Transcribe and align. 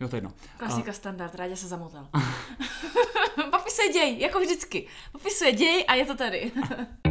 Jo, 0.00 0.08
to 0.08 0.16
je 0.16 0.18
jedno. 0.18 0.32
Klasika 0.56 0.92
standard, 0.92 1.34
rádě 1.34 1.56
se 1.56 1.68
zamotal. 1.68 2.08
Popisuje 3.50 3.92
děj, 3.92 4.18
jako 4.18 4.40
vždycky. 4.40 4.86
Popisuje 5.12 5.52
děj 5.52 5.84
a 5.88 5.94
je 5.94 6.06
to 6.06 6.16
tady. 6.16 6.52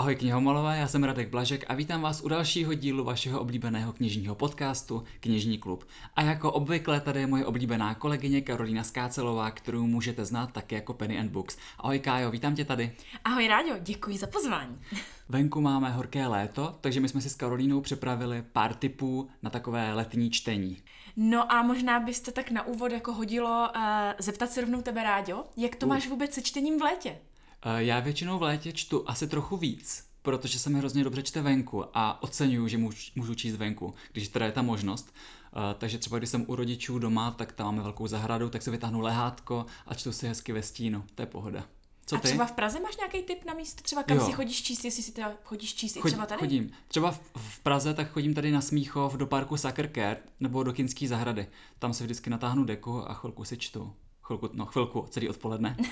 Ahoj 0.00 0.16
knihomalové, 0.16 0.78
já 0.78 0.88
jsem 0.88 1.04
Radek 1.04 1.28
Blažek 1.28 1.64
a 1.68 1.74
vítám 1.74 2.02
vás 2.02 2.22
u 2.22 2.28
dalšího 2.28 2.74
dílu 2.74 3.04
vašeho 3.04 3.40
oblíbeného 3.40 3.92
knižního 3.92 4.34
podcastu 4.34 5.04
Knižní 5.20 5.58
klub. 5.58 5.84
A 6.16 6.22
jako 6.22 6.52
obvykle 6.52 7.00
tady 7.00 7.20
je 7.20 7.26
moje 7.26 7.46
oblíbená 7.46 7.94
kolegyně 7.94 8.40
Karolína 8.40 8.84
Skácelová, 8.84 9.50
kterou 9.50 9.86
můžete 9.86 10.24
znát 10.24 10.52
také 10.52 10.76
jako 10.76 10.94
Penny 10.94 11.18
and 11.18 11.30
Books. 11.30 11.58
Ahoj 11.78 11.98
Kájo, 11.98 12.30
vítám 12.30 12.54
tě 12.54 12.64
tady. 12.64 12.92
Ahoj 13.24 13.48
Ráďo, 13.48 13.74
děkuji 13.80 14.18
za 14.18 14.26
pozvání. 14.26 14.78
Venku 15.28 15.60
máme 15.60 15.90
horké 15.90 16.26
léto, 16.26 16.78
takže 16.80 17.00
my 17.00 17.08
jsme 17.08 17.20
si 17.20 17.30
s 17.30 17.34
Karolínou 17.34 17.80
připravili 17.80 18.44
pár 18.52 18.74
tipů 18.74 19.28
na 19.42 19.50
takové 19.50 19.94
letní 19.94 20.30
čtení. 20.30 20.78
No 21.16 21.52
a 21.52 21.62
možná 21.62 22.00
byste 22.00 22.32
tak 22.32 22.50
na 22.50 22.66
úvod 22.66 22.92
jako 22.92 23.12
hodilo 23.12 23.68
uh, 23.76 23.82
zeptat 24.18 24.50
se 24.50 24.60
rovnou 24.60 24.82
tebe, 24.82 25.02
Ráďo, 25.02 25.44
jak 25.56 25.76
to 25.76 25.86
uh. 25.86 25.90
máš 25.90 26.08
vůbec 26.08 26.34
se 26.34 26.42
čtením 26.42 26.78
v 26.78 26.82
létě? 26.82 27.18
Eh, 27.62 27.84
já 27.84 28.00
většinou 28.00 28.38
v 28.38 28.42
létě 28.42 28.72
čtu 28.72 29.04
asi 29.06 29.28
trochu 29.28 29.56
víc, 29.56 30.04
protože 30.22 30.58
se 30.58 30.70
mi 30.70 30.78
hrozně 30.78 31.04
dobře 31.04 31.22
čte 31.22 31.42
venku 31.42 31.84
a 31.94 32.22
oceňuju, 32.22 32.68
že 32.68 32.78
můžu 33.16 33.34
číst 33.34 33.56
venku, 33.56 33.94
když 34.12 34.28
teda 34.28 34.46
je 34.46 34.52
ta 34.52 34.62
možnost. 34.62 35.14
Uh, 35.56 35.62
takže 35.78 35.98
třeba 35.98 36.18
když 36.18 36.30
jsem 36.30 36.44
u 36.48 36.56
rodičů 36.56 36.98
doma, 36.98 37.30
tak 37.30 37.52
tam 37.52 37.66
máme 37.66 37.82
velkou 37.82 38.06
zahradu, 38.06 38.50
tak 38.50 38.62
se 38.62 38.70
vytáhnu 38.70 39.00
lehátko 39.00 39.66
a 39.86 39.94
čtu 39.94 40.12
si 40.12 40.28
hezky 40.28 40.52
ve 40.52 40.62
stínu. 40.62 41.04
To 41.14 41.22
je 41.22 41.26
pohoda. 41.26 41.64
Co 42.06 42.16
ty? 42.16 42.28
A 42.28 42.30
třeba 42.30 42.46
v 42.46 42.52
Praze 42.52 42.80
máš 42.80 42.96
nějaký 42.96 43.22
tip 43.22 43.44
na 43.44 43.54
místo? 43.54 43.82
Třeba 43.82 44.02
kam 44.02 44.16
jo. 44.16 44.26
si 44.26 44.32
chodíš 44.32 44.62
číst, 44.62 44.84
jestli 44.84 45.02
si 45.02 45.12
teda 45.12 45.32
chodíš 45.44 45.74
číst 45.74 45.94
Chod, 45.94 46.04
i 46.04 46.08
třeba 46.08 46.26
tady? 46.26 46.38
Chodím. 46.38 46.70
Třeba 46.88 47.10
v, 47.10 47.20
v 47.36 47.60
Praze 47.60 47.94
tak 47.94 48.10
chodím 48.10 48.34
tady 48.34 48.50
na 48.50 48.60
Smíchov 48.60 49.14
do 49.14 49.26
parku 49.26 49.56
Care 49.56 50.16
nebo 50.40 50.62
do 50.62 50.72
Kinský 50.72 51.06
zahrady. 51.06 51.46
Tam 51.78 51.94
se 51.94 52.04
vždycky 52.04 52.30
natáhnu 52.30 52.64
deku 52.64 53.10
a 53.10 53.14
chvilku 53.14 53.44
si 53.44 53.56
čtu. 53.56 53.92
Chvilku, 54.22 54.50
no 54.52 54.66
chvilku, 54.66 55.06
celý 55.10 55.28
odpoledne. 55.28 55.76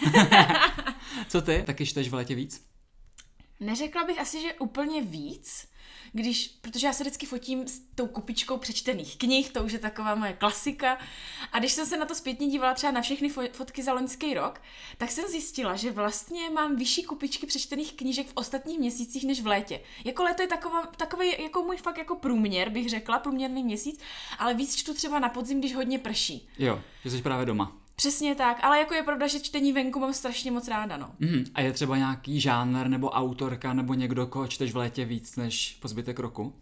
Co 1.28 1.42
ty? 1.42 1.62
Taky 1.67 1.87
čteš 1.87 2.09
v 2.09 2.14
létě 2.14 2.34
víc? 2.34 2.69
Neřekla 3.61 4.05
bych 4.05 4.20
asi, 4.20 4.41
že 4.41 4.55
úplně 4.55 5.03
víc, 5.03 5.69
když, 6.12 6.48
protože 6.61 6.87
já 6.87 6.92
se 6.92 7.03
vždycky 7.05 7.27
fotím 7.27 7.69
s 7.69 7.81
tou 7.95 8.06
kupičkou 8.06 8.56
přečtených 8.56 9.17
knih, 9.17 9.50
to 9.50 9.65
už 9.65 9.73
je 9.73 9.78
taková 9.78 10.15
moje 10.15 10.33
klasika. 10.33 10.98
A 11.53 11.59
když 11.59 11.73
jsem 11.73 11.87
se 11.87 11.97
na 11.97 12.06
to 12.06 12.15
zpětně 12.15 12.47
dívala 12.47 12.75
třeba 12.75 12.91
na 12.91 13.03
všechny 13.03 13.28
fotky 13.53 13.83
za 13.83 13.92
loňský 13.92 14.34
rok, 14.34 14.61
tak 14.98 15.11
jsem 15.11 15.28
zjistila, 15.28 15.77
že 15.77 15.91
vlastně 15.91 16.50
mám 16.50 16.77
vyšší 16.77 17.03
kupičky 17.03 17.47
přečtených 17.47 17.93
knížek 17.93 18.27
v 18.27 18.33
ostatních 18.34 18.78
měsících 18.78 19.25
než 19.25 19.43
v 19.43 19.47
létě. 19.47 19.81
Jako 20.05 20.22
léto 20.22 20.43
je 20.43 20.48
taková, 20.48 20.87
takový 20.87 21.43
jako 21.43 21.62
můj 21.62 21.77
fakt 21.77 21.98
jako 21.98 22.17
průměr, 22.17 22.69
bych 22.69 22.89
řekla, 22.89 23.19
průměrný 23.19 23.65
měsíc, 23.65 24.00
ale 24.39 24.55
víc 24.55 24.77
čtu 24.77 24.95
třeba 24.95 25.19
na 25.19 25.28
podzim, 25.28 25.59
když 25.59 25.75
hodně 25.75 25.98
prší. 25.98 26.48
Jo, 26.59 26.83
že 27.05 27.11
jsi 27.11 27.22
právě 27.22 27.47
doma. 27.47 27.77
Přesně 27.99 28.35
tak, 28.35 28.65
ale 28.65 28.79
jako 28.79 28.95
je 28.95 29.03
pravda, 29.03 29.27
že 29.27 29.41
čtení 29.41 29.73
venku 29.73 30.01
mám 30.01 30.13
strašně 30.13 30.51
moc 30.51 30.69
ráda, 30.69 30.97
no. 30.97 31.11
Mm, 31.19 31.45
a 31.55 31.61
je 31.61 31.73
třeba 31.73 31.97
nějaký 31.97 32.41
žánr 32.41 32.89
nebo 32.89 33.11
autorka 33.11 33.73
nebo 33.73 33.95
někdo, 33.95 34.27
koho 34.27 34.47
čteš 34.47 34.73
v 34.73 34.77
létě 34.77 35.05
víc 35.05 35.37
než 35.37 35.79
po 35.81 35.89
zbytek 35.89 36.19
roku? 36.19 36.55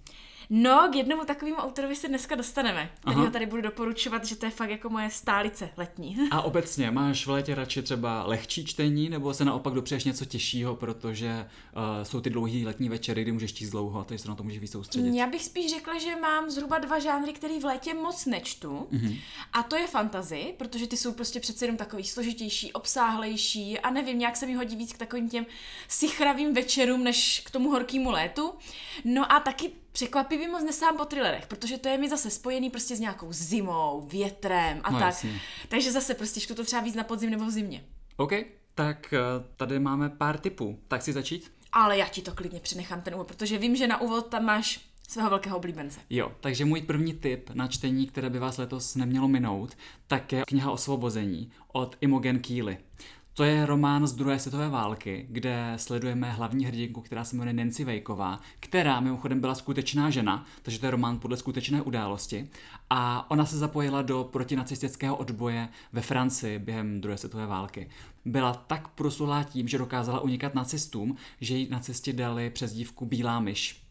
No, 0.51 0.89
k 0.93 0.95
jednomu 0.95 1.25
takovému 1.25 1.57
autorovi 1.57 1.97
se 1.97 2.09
dneska 2.09 2.35
dostaneme, 2.35 2.91
který 3.01 3.17
ho 3.17 3.31
tady 3.31 3.47
budu 3.47 3.63
doporučovat, 3.63 4.25
že 4.25 4.37
to 4.37 4.47
je 4.47 4.51
fakt 4.51 4.71
jako 4.71 4.89
moje 4.89 5.11
stálice 5.11 5.71
letní. 5.77 6.17
A 6.31 6.43
obecně, 6.43 6.91
máš 6.91 7.27
v 7.27 7.31
létě 7.31 7.55
radši 7.55 7.83
třeba 7.83 8.25
lehčí 8.27 8.65
čtení, 8.65 9.09
nebo 9.09 9.35
se 9.35 9.45
naopak 9.45 9.75
dopřeješ 9.75 10.05
něco 10.05 10.25
těžšího, 10.25 10.77
protože 10.77 11.49
uh, 11.77 12.05
jsou 12.05 12.21
ty 12.21 12.31
dlouhé 12.31 12.65
letní 12.65 12.89
večery, 12.89 13.23
kdy 13.23 13.33
můžeš 13.33 13.55
číst 13.55 13.71
dlouho 13.71 14.01
a 14.01 14.05
takže 14.05 14.23
se 14.23 14.29
na 14.29 14.35
to 14.35 14.43
můžeš 14.43 14.59
víc 14.59 14.73
soustředit? 14.73 15.17
Já 15.17 15.27
bych 15.27 15.45
spíš 15.45 15.71
řekla, 15.71 15.99
že 15.99 16.17
mám 16.17 16.51
zhruba 16.51 16.79
dva 16.79 16.99
žánry, 16.99 17.33
který 17.33 17.61
v 17.61 17.65
létě 17.65 17.95
moc 17.95 18.27
nečtu. 18.27 18.89
Mm-hmm. 18.93 19.19
A 19.53 19.63
to 19.63 19.77
je 19.77 19.87
fantazy, 19.87 20.55
protože 20.57 20.87
ty 20.87 20.97
jsou 20.97 21.13
prostě 21.13 21.41
přece 21.41 21.65
jenom 21.65 21.77
takový 21.77 22.05
složitější, 22.05 22.73
obsáhlejší 22.73 23.79
a 23.79 23.91
nevím, 23.91 24.19
nějak 24.19 24.37
se 24.37 24.47
mi 24.47 24.55
hodí 24.55 24.77
víc 24.77 24.93
k 24.93 24.99
takovým 24.99 25.29
těm 25.29 25.47
sichravým 25.89 26.55
večerům, 26.55 27.05
než 27.05 27.43
k 27.47 27.51
tomu 27.51 27.71
horkému 27.71 28.11
létu. 28.11 28.53
No 29.05 29.33
a 29.33 29.41
taky 29.41 29.71
překvapivě 29.97 30.49
moc 30.49 30.65
nesám 30.65 30.97
po 30.97 31.05
thrillerech, 31.05 31.47
protože 31.47 31.79
to 31.79 31.89
je 31.89 31.99
mi 31.99 32.09
zase 32.09 32.31
spojený 32.31 32.71
prostě 32.71 32.97
s 32.97 33.01
nějakou 33.01 33.33
zimou, 33.33 34.09
větrem 34.13 34.81
a 34.85 34.91
no, 34.91 34.99
tak. 34.99 35.07
Jasně. 35.07 35.41
Takže 35.69 35.93
zase 35.93 36.15
prostě 36.15 36.41
štu 36.41 36.55
to 36.55 36.65
třeba 36.65 36.83
víc 36.83 36.95
na 36.95 37.05
podzim 37.05 37.31
nebo 37.31 37.45
v 37.45 37.51
zimě. 37.51 37.85
OK, 38.17 38.33
tak 38.75 39.13
eh, 39.13 39.19
tady 39.57 39.79
máme 39.79 40.09
pár 40.09 40.39
typů. 40.39 40.79
Tak 40.89 41.03
si 41.03 41.13
začít? 41.13 41.53
Ale 41.73 41.99
já 41.99 42.09
ti 42.09 42.23
to 42.23 42.33
klidně 42.33 42.61
přenechám 42.61 43.03
ten 43.03 43.15
úvod, 43.15 43.27
protože 43.27 43.59
vím, 43.59 43.77
že 43.77 43.87
na 43.87 44.01
úvod 44.01 44.27
tam 44.27 44.45
máš 44.45 44.81
svého 45.09 45.31
velkého 45.31 45.57
oblíbence. 45.57 46.01
Jo, 46.11 46.33
takže 46.41 46.65
můj 46.65 46.83
první 46.83 47.15
tip 47.15 47.51
na 47.51 47.69
čtení, 47.69 48.07
které 48.07 48.31
by 48.31 48.39
vás 48.39 48.59
letos 48.59 48.95
nemělo 48.95 49.29
minout, 49.29 49.77
tak 50.07 50.33
je 50.33 50.43
kniha 50.47 50.71
Osvobození 50.71 51.53
od 51.73 51.97
Imogen 52.01 52.39
Keely. 52.39 52.79
To 53.37 53.45
je 53.45 53.67
román 53.67 54.07
z 54.07 54.13
druhé 54.13 54.39
světové 54.39 54.69
války, 54.69 55.27
kde 55.29 55.73
sledujeme 55.77 56.31
hlavní 56.31 56.65
hrdinku, 56.65 57.01
která 57.01 57.25
se 57.25 57.37
jmenuje 57.37 57.55
Nancy 57.55 57.85
Vejková, 57.85 58.41
která 58.61 59.01
mimochodem 59.01 59.41
byla 59.41 59.55
skutečná 59.55 60.11
žena, 60.11 60.47
takže 60.63 60.79
to 60.79 60.87
je 60.87 60.91
román 60.91 61.19
podle 61.19 61.37
skutečné 61.37 61.83
události. 61.83 62.49
A 62.91 63.31
ona 63.31 63.47
se 63.47 63.59
zapojila 63.59 64.03
do 64.03 64.29
protinacistického 64.33 65.17
odboje 65.17 65.69
ve 65.93 66.01
Francii 66.01 66.59
během 66.59 67.01
druhé 67.01 67.19
světové 67.19 67.47
války. 67.47 67.89
Byla 68.25 68.55
tak 68.55 68.89
prosulá 68.89 69.43
tím, 69.45 69.69
že 69.69 69.79
dokázala 69.79 70.21
unikat 70.21 70.55
nacistům, 70.55 71.17
že 71.41 71.57
jí 71.57 71.69
nacisti 71.71 72.13
dali 72.13 72.51
přezdívku 72.51 73.07
Bílá 73.07 73.41
myš. 73.41 73.86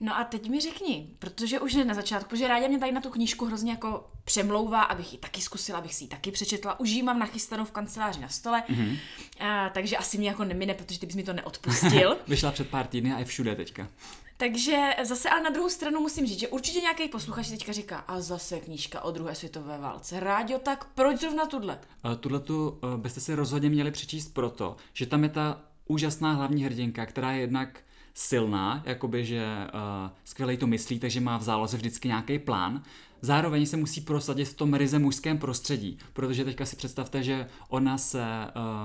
No 0.00 0.18
a 0.18 0.24
teď 0.24 0.48
mi 0.48 0.60
řekni, 0.60 1.10
protože 1.18 1.60
už 1.60 1.74
ne 1.74 1.84
na 1.84 1.94
začátku, 1.94 2.30
protože 2.30 2.48
ráda 2.48 2.68
mě 2.68 2.78
tady 2.78 2.92
na 2.92 3.00
tu 3.00 3.10
knížku 3.10 3.44
hrozně 3.44 3.70
jako 3.70 4.10
přemlouvá, 4.24 4.82
abych 4.82 5.12
ji 5.12 5.18
taky 5.18 5.40
zkusila, 5.40 5.78
abych 5.78 5.94
si 5.94 6.04
ji 6.04 6.08
taky 6.08 6.30
přečetla. 6.30 6.80
Už 6.80 6.90
ji 6.90 7.02
mám 7.02 7.18
nachystanou 7.18 7.64
v 7.64 7.70
kanceláři 7.70 8.20
na 8.20 8.28
stole, 8.28 8.62
mm-hmm. 8.68 8.98
a, 9.40 9.68
takže 9.68 9.96
asi 9.96 10.18
mě 10.18 10.28
jako 10.28 10.44
nemine, 10.44 10.74
protože 10.74 11.00
ty 11.00 11.06
bys 11.06 11.16
mi 11.16 11.22
to 11.22 11.32
neodpustil. 11.32 12.16
Vyšla 12.28 12.52
před 12.52 12.68
pár 12.68 12.86
týdny 12.86 13.12
a 13.12 13.18
je 13.18 13.24
všude 13.24 13.56
teďka. 13.56 13.88
Takže 14.36 14.90
zase 15.04 15.30
ale 15.30 15.42
na 15.42 15.50
druhou 15.50 15.68
stranu 15.68 16.00
musím 16.00 16.26
říct, 16.26 16.40
že 16.40 16.48
určitě 16.48 16.80
nějaký 16.80 17.08
posluchač 17.08 17.48
teďka 17.48 17.72
říká, 17.72 17.96
a 17.98 18.20
zase 18.20 18.60
knížka 18.60 19.00
o 19.00 19.10
druhé 19.10 19.34
světové 19.34 19.78
válce. 19.78 20.20
Rádio, 20.20 20.58
tak 20.58 20.84
proč 20.94 21.20
zrovna 21.20 21.46
tuhle? 21.46 21.78
Uh, 22.04 22.14
tuhle 22.14 22.40
tu 22.40 22.68
uh, 22.68 22.96
byste 22.96 23.20
si 23.20 23.34
rozhodně 23.34 23.70
měli 23.70 23.90
přečíst 23.90 24.34
proto, 24.34 24.76
že 24.92 25.06
tam 25.06 25.22
je 25.22 25.28
ta 25.28 25.60
úžasná 25.86 26.32
hlavní 26.32 26.64
hrdinka, 26.64 27.06
která 27.06 27.32
je 27.32 27.40
jednak 27.40 27.80
silná, 28.18 28.82
jakoby, 28.86 29.24
že 29.24 29.46
uh, 29.46 30.10
skvělej 30.24 30.56
to 30.56 30.66
myslí, 30.66 30.98
takže 30.98 31.20
má 31.20 31.36
v 31.36 31.42
záloze 31.42 31.76
vždycky 31.76 32.08
nějaký 32.08 32.38
plán. 32.38 32.82
Zároveň 33.20 33.66
se 33.66 33.76
musí 33.76 34.00
prosadit 34.00 34.44
v 34.44 34.54
tom 34.54 34.74
ryze 34.74 34.98
mužském 34.98 35.38
prostředí, 35.38 35.98
protože 36.12 36.44
teďka 36.44 36.66
si 36.66 36.76
představte, 36.76 37.22
že 37.22 37.46
ona 37.68 37.98
se 37.98 38.24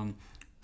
uh, 0.03 0.11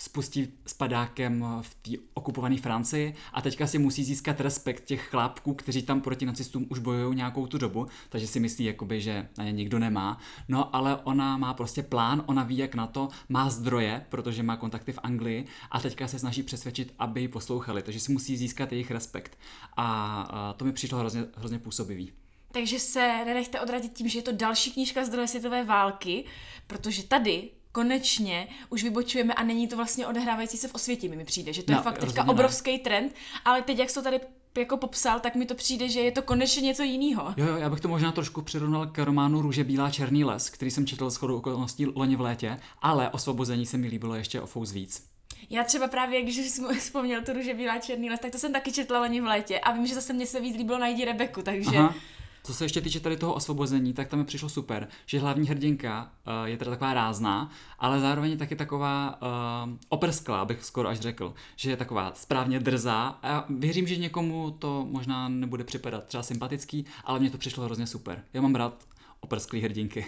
spustí 0.02 0.54
s 0.66 0.74
padákem 0.74 1.46
v 1.62 1.76
té 1.76 1.92
okupované 2.14 2.58
Francii 2.58 3.16
a 3.34 3.42
teďka 3.42 3.68
si 3.68 3.80
musí 3.80 4.04
získat 4.04 4.42
respekt 4.42 4.86
těch 4.86 5.08
chlápků, 5.08 5.54
kteří 5.54 5.82
tam 5.82 6.02
proti 6.02 6.26
nacistům 6.26 6.66
už 6.70 6.80
bojují 6.80 7.16
nějakou 7.16 7.48
tu 7.48 7.58
dobu, 7.58 7.88
takže 8.10 8.28
si 8.28 8.40
myslí, 8.40 8.66
jakoby, 8.66 9.02
že 9.02 9.30
na 9.38 9.44
ně 9.44 9.52
nikdo 9.52 9.80
nemá. 9.80 10.20
No 10.48 10.76
ale 10.76 10.98
ona 11.04 11.38
má 11.38 11.54
prostě 11.54 11.84
plán, 11.84 12.24
ona 12.26 12.44
ví, 12.44 12.58
jak 12.58 12.76
na 12.76 12.88
to, 12.88 13.10
má 13.30 13.50
zdroje, 13.50 14.06
protože 14.10 14.44
má 14.44 14.58
kontakty 14.58 14.92
v 14.92 15.00
Anglii 15.04 15.46
a 15.72 15.80
teďka 15.80 16.08
se 16.08 16.20
snaží 16.20 16.44
přesvědčit, 16.44 16.94
aby 17.00 17.22
ji 17.22 17.28
poslouchali, 17.28 17.82
takže 17.82 18.00
si 18.00 18.12
musí 18.12 18.38
získat 18.38 18.72
jejich 18.72 18.92
respekt. 18.92 19.38
A 19.78 20.54
to 20.58 20.66
mi 20.66 20.74
přišlo 20.74 21.00
hrozně, 21.00 21.26
hrozně 21.36 21.60
působivý. 21.60 22.12
Takže 22.52 22.80
se 22.80 23.26
nenechte 23.26 23.62
odradit 23.62 23.94
tím, 23.94 24.10
že 24.10 24.20
je 24.20 24.24
to 24.24 24.32
další 24.32 24.72
knížka 24.72 25.06
z 25.06 25.10
druhé 25.10 25.28
světové 25.28 25.64
války, 25.64 26.26
protože 26.68 27.04
tady 27.04 27.50
konečně 27.72 28.48
už 28.70 28.84
vybočujeme 28.84 29.34
a 29.34 29.44
není 29.44 29.68
to 29.68 29.76
vlastně 29.76 30.08
odehrávající 30.08 30.58
se 30.58 30.68
v 30.68 30.76
osvětě, 30.76 31.10
mi 31.10 31.26
přijde, 31.26 31.54
že 31.54 31.64
to 31.64 31.72
no, 31.72 31.78
je 31.78 31.84
fakt 31.84 31.98
teďka 31.98 32.28
obrovský 32.28 32.72
ne. 32.72 32.80
trend, 32.80 33.16
ale 33.46 33.62
teď, 33.62 33.78
jak 33.78 33.90
jsi 33.90 33.96
to 33.96 34.02
tady 34.02 34.20
jako 34.58 34.78
popsal, 34.78 35.20
tak 35.20 35.36
mi 35.36 35.46
to 35.46 35.56
přijde, 35.56 35.90
že 35.90 36.00
je 36.00 36.12
to 36.12 36.22
konečně 36.22 36.62
něco 36.62 36.84
jiného. 36.84 37.34
Jo, 37.38 37.46
jo, 37.46 37.58
já 37.58 37.70
bych 37.70 37.80
to 37.80 37.88
možná 37.88 38.12
trošku 38.12 38.42
přirovnal 38.42 38.88
k 38.88 38.98
románu 38.98 39.42
Růže 39.42 39.64
bílá 39.64 39.92
černý 39.92 40.24
les, 40.24 40.50
který 40.50 40.72
jsem 40.72 40.88
četl 40.88 41.12
s 41.12 41.16
chodou 41.16 41.38
okolností 41.38 41.86
loni 41.86 42.16
v 42.16 42.22
létě, 42.22 42.60
ale 42.82 43.10
osvobození 43.10 43.66
se 43.66 43.78
mi 43.78 43.88
líbilo 43.88 44.16
ještě 44.16 44.42
o 44.42 44.46
fous 44.46 44.72
víc. 44.72 45.10
Já 45.50 45.64
třeba 45.64 45.88
právě, 45.88 46.22
když 46.22 46.36
jsi 46.36 46.62
vzpomněl 46.80 47.22
tu 47.22 47.34
Růže 47.34 47.54
bílá 47.54 47.80
černý 47.80 48.10
les, 48.10 48.20
tak 48.20 48.32
to 48.32 48.38
jsem 48.38 48.54
taky 48.54 48.72
četla 48.72 49.00
loni 49.00 49.22
v 49.22 49.26
létě 49.26 49.60
a 49.60 49.72
vím, 49.72 49.88
že 49.88 49.96
zase 49.96 50.14
mě 50.14 50.26
se 50.26 50.40
víc 50.40 50.58
líbilo 50.58 50.80
najít 50.80 51.06
Rebeku, 51.06 51.42
takže... 51.42 51.78
Aha. 51.78 51.96
Co 52.44 52.54
se 52.54 52.66
ještě 52.66 52.82
týče 52.82 53.00
tady 53.00 53.18
toho 53.18 53.34
osvobození, 53.34 53.94
tak 53.94 54.08
tam 54.08 54.20
mi 54.20 54.26
přišlo 54.26 54.50
super, 54.50 54.88
že 55.06 55.20
hlavní 55.20 55.48
hrdinka 55.48 56.12
uh, 56.28 56.48
je 56.48 56.58
teda 56.58 56.72
taková 56.72 56.94
rázná, 56.94 57.52
ale 57.80 58.00
zároveň 58.00 58.32
je 58.32 58.38
taky 58.38 58.56
taková 58.56 59.20
uh, 59.22 59.70
oprsklá, 59.90 60.46
bych 60.46 60.64
skoro 60.64 60.90
až 60.90 61.00
řekl, 61.00 61.34
že 61.56 61.70
je 61.70 61.78
taková 61.78 62.12
správně 62.16 62.60
drzá 62.60 63.20
a 63.24 63.46
věřím, 63.50 63.88
že 63.88 63.96
někomu 63.96 64.52
to 64.52 64.88
možná 64.90 65.30
nebude 65.30 65.64
připadat 65.64 66.06
třeba 66.06 66.24
sympatický, 66.24 66.86
ale 67.04 67.20
mně 67.20 67.30
to 67.30 67.38
přišlo 67.38 67.64
hrozně 67.64 67.88
super. 67.88 68.24
Já 68.34 68.42
mám 68.42 68.56
rád 68.56 68.86
oprsklý 69.20 69.62
hrdinky. 69.62 70.06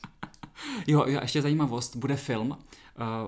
jo, 0.86 1.04
jo, 1.06 1.20
ještě 1.22 1.42
zajímavost, 1.42 1.96
bude 1.96 2.16
film, 2.16 2.50
uh, 2.50 2.56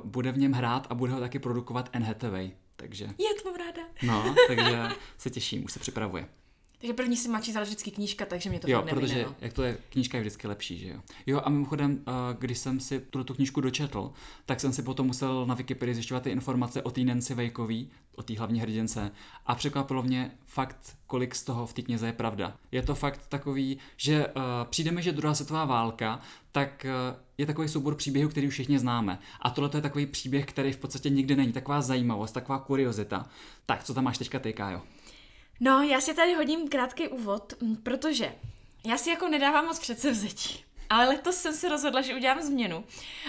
bude 0.04 0.32
v 0.32 0.38
něm 0.38 0.52
hrát 0.52 0.86
a 0.90 0.94
bude 0.94 1.12
ho 1.12 1.20
taky 1.20 1.38
produkovat 1.38 1.90
Anne 1.92 2.06
Hathaway, 2.06 2.50
takže... 2.76 3.04
Je, 3.04 3.34
to 3.42 3.50
mám 3.50 3.58
ráda. 3.58 3.82
no, 4.02 4.34
takže 4.48 4.88
se 5.18 5.30
těším, 5.30 5.64
už 5.64 5.72
se 5.72 5.78
připravuje. 5.78 6.28
Takže 6.82 6.94
první 6.94 7.16
si 7.16 7.28
má 7.28 7.40
číst 7.40 7.56
ale 7.56 7.64
vždycky 7.64 7.90
knížka, 7.90 8.26
takže 8.26 8.50
mě 8.50 8.60
to 8.60 8.70
jo, 8.70 8.82
protože 8.82 9.24
no. 9.24 9.34
jak 9.40 9.52
to 9.52 9.62
je, 9.62 9.78
knížka 9.88 10.18
je 10.18 10.20
vždycky 10.20 10.48
lepší, 10.48 10.78
že 10.78 10.88
jo. 10.88 11.00
Jo 11.26 11.40
a 11.44 11.50
mimochodem, 11.50 12.04
eh, 12.06 12.12
když 12.38 12.58
jsem 12.58 12.80
si 12.80 13.00
tuto 13.00 13.24
tu 13.24 13.34
knížku 13.34 13.60
dočetl, 13.60 14.12
tak 14.46 14.60
jsem 14.60 14.72
si 14.72 14.82
potom 14.82 15.06
musel 15.06 15.46
na 15.46 15.54
Wikipedii 15.54 15.94
zjišťovat 15.94 16.22
ty 16.22 16.30
informace 16.30 16.82
o 16.82 16.90
té 16.90 17.00
Nancy 17.00 17.34
Wakeový, 17.34 17.90
o 18.14 18.22
té 18.22 18.38
hlavní 18.38 18.60
hrdince 18.60 19.10
a 19.46 19.54
překvapilo 19.54 20.02
mě 20.02 20.30
fakt, 20.46 20.96
kolik 21.06 21.34
z 21.34 21.44
toho 21.44 21.66
v 21.66 21.72
té 21.72 21.82
knize 21.82 22.06
je 22.06 22.12
pravda. 22.12 22.56
Je 22.72 22.82
to 22.82 22.94
fakt 22.94 23.26
takový, 23.28 23.78
že 23.96 24.26
uh, 24.26 24.42
přijde 24.70 24.90
mi, 24.90 25.02
že 25.02 25.12
druhá 25.12 25.34
světová 25.34 25.64
válka, 25.64 26.20
tak 26.52 26.86
uh, 27.10 27.16
je 27.38 27.46
takový 27.46 27.68
soubor 27.68 27.94
příběhů, 27.94 28.30
který 28.30 28.48
už 28.48 28.52
všichni 28.52 28.78
známe. 28.78 29.18
A 29.40 29.50
tohle 29.50 29.70
je 29.74 29.82
takový 29.82 30.06
příběh, 30.06 30.46
který 30.46 30.72
v 30.72 30.76
podstatě 30.76 31.10
nikdy 31.10 31.36
není. 31.36 31.52
Taková 31.52 31.80
zajímavost, 31.80 32.32
taková 32.32 32.58
kuriozita. 32.58 33.28
Tak, 33.66 33.84
co 33.84 33.94
tam 33.94 34.04
máš 34.04 34.18
teďka 34.18 34.38
ty, 34.38 34.52
Kájo? 34.52 34.82
No, 35.60 35.82
já 35.82 36.00
si 36.00 36.14
tady 36.14 36.34
hodím 36.34 36.68
krátký 36.68 37.08
úvod, 37.08 37.52
m, 37.62 37.76
protože 37.76 38.34
já 38.86 38.96
si 38.96 39.10
jako 39.10 39.28
nedávám 39.28 39.66
moc 39.66 39.78
předsevzetí. 39.78 40.64
Ale 40.90 41.08
letos 41.08 41.36
jsem 41.36 41.54
se 41.54 41.68
rozhodla, 41.68 42.00
že 42.02 42.14
udělám 42.14 42.40
změnu. 42.42 42.84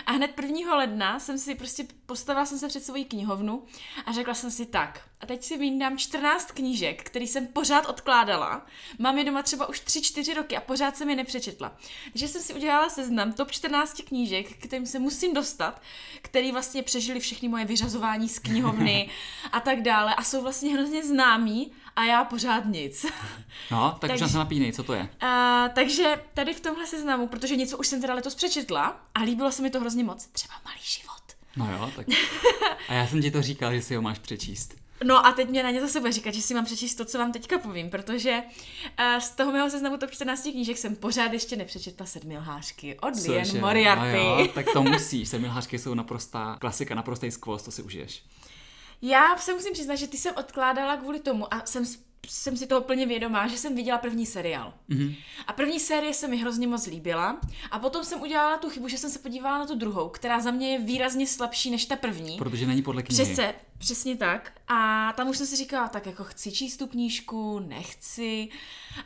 A 0.06 0.12
hned 0.12 0.40
1. 0.42 0.76
ledna 0.76 1.20
jsem 1.20 1.38
si 1.38 1.56
prostě 1.56 1.88
postavila 2.06 2.46
jsem 2.46 2.60
se 2.60 2.68
před 2.68 2.84
svoji 2.84 3.06
knihovnu 3.06 3.64
a 4.06 4.12
řekla 4.12 4.34
jsem 4.34 4.52
si 4.52 4.66
tak. 4.66 5.02
A 5.22 5.26
teď 5.26 5.44
si 5.44 5.58
vyndám 5.58 5.98
14 5.98 6.52
knížek, 6.52 7.04
který 7.04 7.28
jsem 7.28 7.48
pořád 7.48 7.86
odkládala. 7.86 8.66
Mám 9.00 9.18
je 9.18 9.24
doma 9.24 9.44
třeba 9.44 9.70
už 9.70 9.82
3-4 9.82 10.36
roky 10.36 10.58
a 10.58 10.62
pořád 10.62 10.98
jsem 10.98 11.10
je 11.10 11.16
nepřečetla. 11.16 11.78
Takže 12.12 12.28
jsem 12.28 12.42
si 12.42 12.54
udělala 12.54 12.90
seznam 12.90 13.34
top 13.34 13.52
14 13.52 14.02
knížek, 14.08 14.58
kterým 14.58 14.86
se 14.86 15.00
musím 15.00 15.34
dostat, 15.34 15.82
který 16.22 16.52
vlastně 16.52 16.84
přežili 16.84 17.20
všechny 17.20 17.48
moje 17.48 17.66
vyřazování 17.66 18.30
z 18.30 18.40
knihovny 18.40 19.10
a 19.52 19.60
tak 19.60 19.82
dále 19.82 20.16
a 20.16 20.24
jsou 20.24 20.42
vlastně 20.42 20.74
hrozně 20.74 21.04
známí 21.04 21.72
a 21.96 22.06
já 22.06 22.24
pořád 22.24 22.66
nic. 22.66 23.06
No, 23.72 23.98
tak 24.00 24.10
Takže- 24.12 24.26
už 24.26 24.32
se 24.32 24.38
napínej, 24.38 24.72
co 24.74 24.84
to 24.84 24.94
je? 24.94 25.10
A, 25.22 25.70
takže 25.76 26.16
tady 26.34 26.54
v 26.54 26.60
tomhle 26.60 26.88
seznamu, 26.88 27.28
protože 27.28 27.56
něco 27.56 27.78
už 27.78 27.88
jsem 27.88 28.02
teda 28.02 28.14
letos 28.14 28.36
přečetla 28.36 29.02
a 29.16 29.22
líbilo 29.24 29.52
se 29.52 29.62
mi 29.62 29.70
to 29.70 29.80
hrozně 29.80 30.04
moc, 30.04 30.26
třeba 30.28 30.54
Malý 30.66 30.80
život. 30.84 31.14
No 31.56 31.72
jo, 31.72 31.92
tak. 31.96 32.08
A 32.90 32.94
já 32.94 33.08
jsem 33.08 33.22
ti 33.22 33.32
to 33.32 33.42
říkal, 33.42 33.74
že 33.74 33.82
si 33.82 33.96
ho 33.96 34.02
máš 34.02 34.20
přečíst. 34.20 34.76
No 35.04 35.26
a 35.26 35.32
teď 35.32 35.50
mě 35.50 35.64
na 35.64 35.72
ně 35.72 35.82
zase 35.82 36.00
bude 36.00 36.12
říkat, 36.12 36.34
že 36.34 36.42
si 36.42 36.54
mám 36.54 36.66
přečíst 36.66 36.96
to, 36.96 37.06
co 37.06 37.18
vám 37.18 37.32
teďka 37.32 37.58
povím, 37.58 37.90
protože 37.90 38.44
uh, 38.44 39.20
z 39.20 39.30
toho 39.30 39.52
mého 39.52 39.70
seznamu 39.70 39.98
top 39.98 40.12
14 40.12 40.42
knížek 40.42 40.78
jsem 40.78 40.96
pořád 40.96 41.34
ještě 41.34 41.56
nepřečetla 41.56 42.06
sedmi 42.06 42.38
lhářky 42.38 42.98
od 43.00 43.16
Lien? 43.28 43.62
Moriarty. 43.62 44.18
No 44.18 44.40
jo, 44.40 44.48
tak 44.48 44.66
to 44.74 44.84
musíš. 44.84 45.30
Semilhářky 45.30 45.80
jsou 45.80 45.94
naprostá 45.94 46.58
klasika, 46.62 46.96
naprostý 46.96 47.32
skvost, 47.32 47.66
to 47.66 47.72
si 47.72 47.82
užiješ. 47.84 48.24
Já 49.02 49.38
se 49.38 49.54
musím 49.54 49.74
přiznat, 49.74 49.96
že 49.96 50.08
ty 50.08 50.18
jsem 50.18 50.36
odkládala 50.36 50.98
kvůli 50.98 51.20
tomu 51.20 51.54
a 51.54 51.66
jsem, 51.66 51.84
jsem 52.30 52.58
si 52.58 52.68
toho 52.68 52.82
plně 52.82 53.06
vědomá, 53.06 53.48
že 53.48 53.58
jsem 53.58 53.76
viděla 53.76 53.98
první 53.98 54.26
seriál. 54.26 54.74
Mhm. 54.88 55.14
A 55.48 55.54
první 55.54 55.80
série 55.80 56.14
se 56.14 56.28
mi 56.28 56.38
hrozně 56.38 56.68
moc 56.68 56.88
líbila 56.88 57.40
a 57.72 57.80
potom 57.80 58.04
jsem 58.04 58.22
udělala 58.22 58.58
tu 58.58 58.70
chybu, 58.70 58.88
že 58.88 58.98
jsem 58.98 59.10
se 59.10 59.20
podívala 59.20 59.58
na 59.58 59.68
tu 59.68 59.76
druhou, 59.76 60.10
která 60.10 60.40
za 60.40 60.52
mě 60.52 60.72
je 60.72 60.80
výrazně 60.80 61.28
slabší 61.28 61.72
než 61.72 61.86
ta 61.86 61.96
první. 61.96 62.38
Protože 62.38 62.66
není 62.68 62.82
podle 62.82 63.04
knihy. 63.04 63.24
Přesně, 63.24 63.54
přesně 63.84 64.18
tak. 64.18 64.52
A 64.68 65.14
tam 65.18 65.30
už 65.30 65.38
jsem 65.38 65.48
si 65.48 65.56
říkala, 65.56 65.88
tak 65.88 66.06
jako 66.06 66.24
chci 66.24 66.52
číst 66.52 66.78
tu 66.78 66.88
knížku, 66.88 67.60
nechci. 67.60 68.50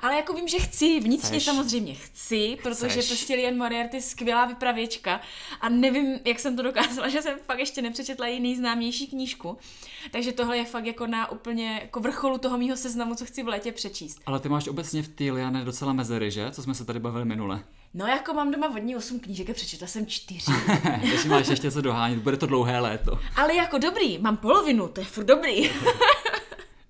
Ale 0.02 0.16
jako 0.16 0.34
vím, 0.34 0.48
že 0.48 0.58
chci, 0.60 1.00
vnitřně 1.00 1.30
Chceš. 1.40 1.44
samozřejmě 1.44 1.94
chci, 1.94 2.58
protože 2.64 2.88
Chceš. 2.90 3.08
prostě 3.08 3.36
Lien 3.36 3.58
Moriarty 3.58 3.98
je 3.98 4.02
skvělá 4.02 4.46
vypravěčka 4.46 5.22
a 5.62 5.70
nevím, 5.70 6.20
jak 6.26 6.40
jsem 6.40 6.56
to 6.56 6.64
dokázala, 6.64 7.10
že 7.10 7.22
jsem 7.22 7.40
fakt 7.46 7.60
ještě 7.60 7.82
nepřečetla 7.82 8.28
její 8.28 8.40
nejznámější 8.40 9.08
knížku. 9.08 9.58
Takže 10.12 10.32
tohle 10.32 10.58
je 10.58 10.66
fakt 10.66 10.86
jako 10.86 11.08
na 11.08 11.32
úplně 11.32 11.80
jako 11.82 12.00
vrcholu 12.00 12.38
toho 12.38 12.58
mýho 12.58 12.78
seznamu, 12.78 13.16
co 13.16 13.26
chci 13.26 13.44
v 13.44 13.48
létě 13.48 13.72
přečíst. 13.72 14.22
Ale 14.26 14.40
ty 14.40 14.50
máš 14.50 14.68
obecně 14.68 15.04
v 15.04 15.08
té 15.08 15.24
Liane 15.24 15.66
docela 15.66 15.94
mezery, 15.94 16.32
že? 16.32 16.52
Co 16.52 16.64
jsme 16.64 16.74
se 16.76 16.86
tady 16.86 17.00
bavili 17.00 17.26
minule. 17.26 17.64
No 17.94 18.08
jako 18.08 18.34
mám 18.34 18.52
doma 18.52 18.68
vodní 18.68 18.96
osm 18.96 19.20
knížek 19.20 19.50
a 19.50 19.54
přečetla 19.54 19.88
jsem 19.88 20.06
čtyři. 20.06 20.52
Takže 20.84 21.30
máš 21.30 21.48
ještě 21.48 21.72
co 21.72 21.82
dohánět, 21.82 22.20
bude 22.20 22.38
to 22.38 22.46
dlouhé 22.46 22.80
léto. 22.80 23.20
Ale 23.36 23.56
jako 23.56 23.78
dobrý, 23.78 24.18
mám 24.18 24.38
polovinu, 24.38 24.88
to 24.88 25.00
je 25.00 25.06
furt 25.06 25.26
dobrý. 25.26 25.70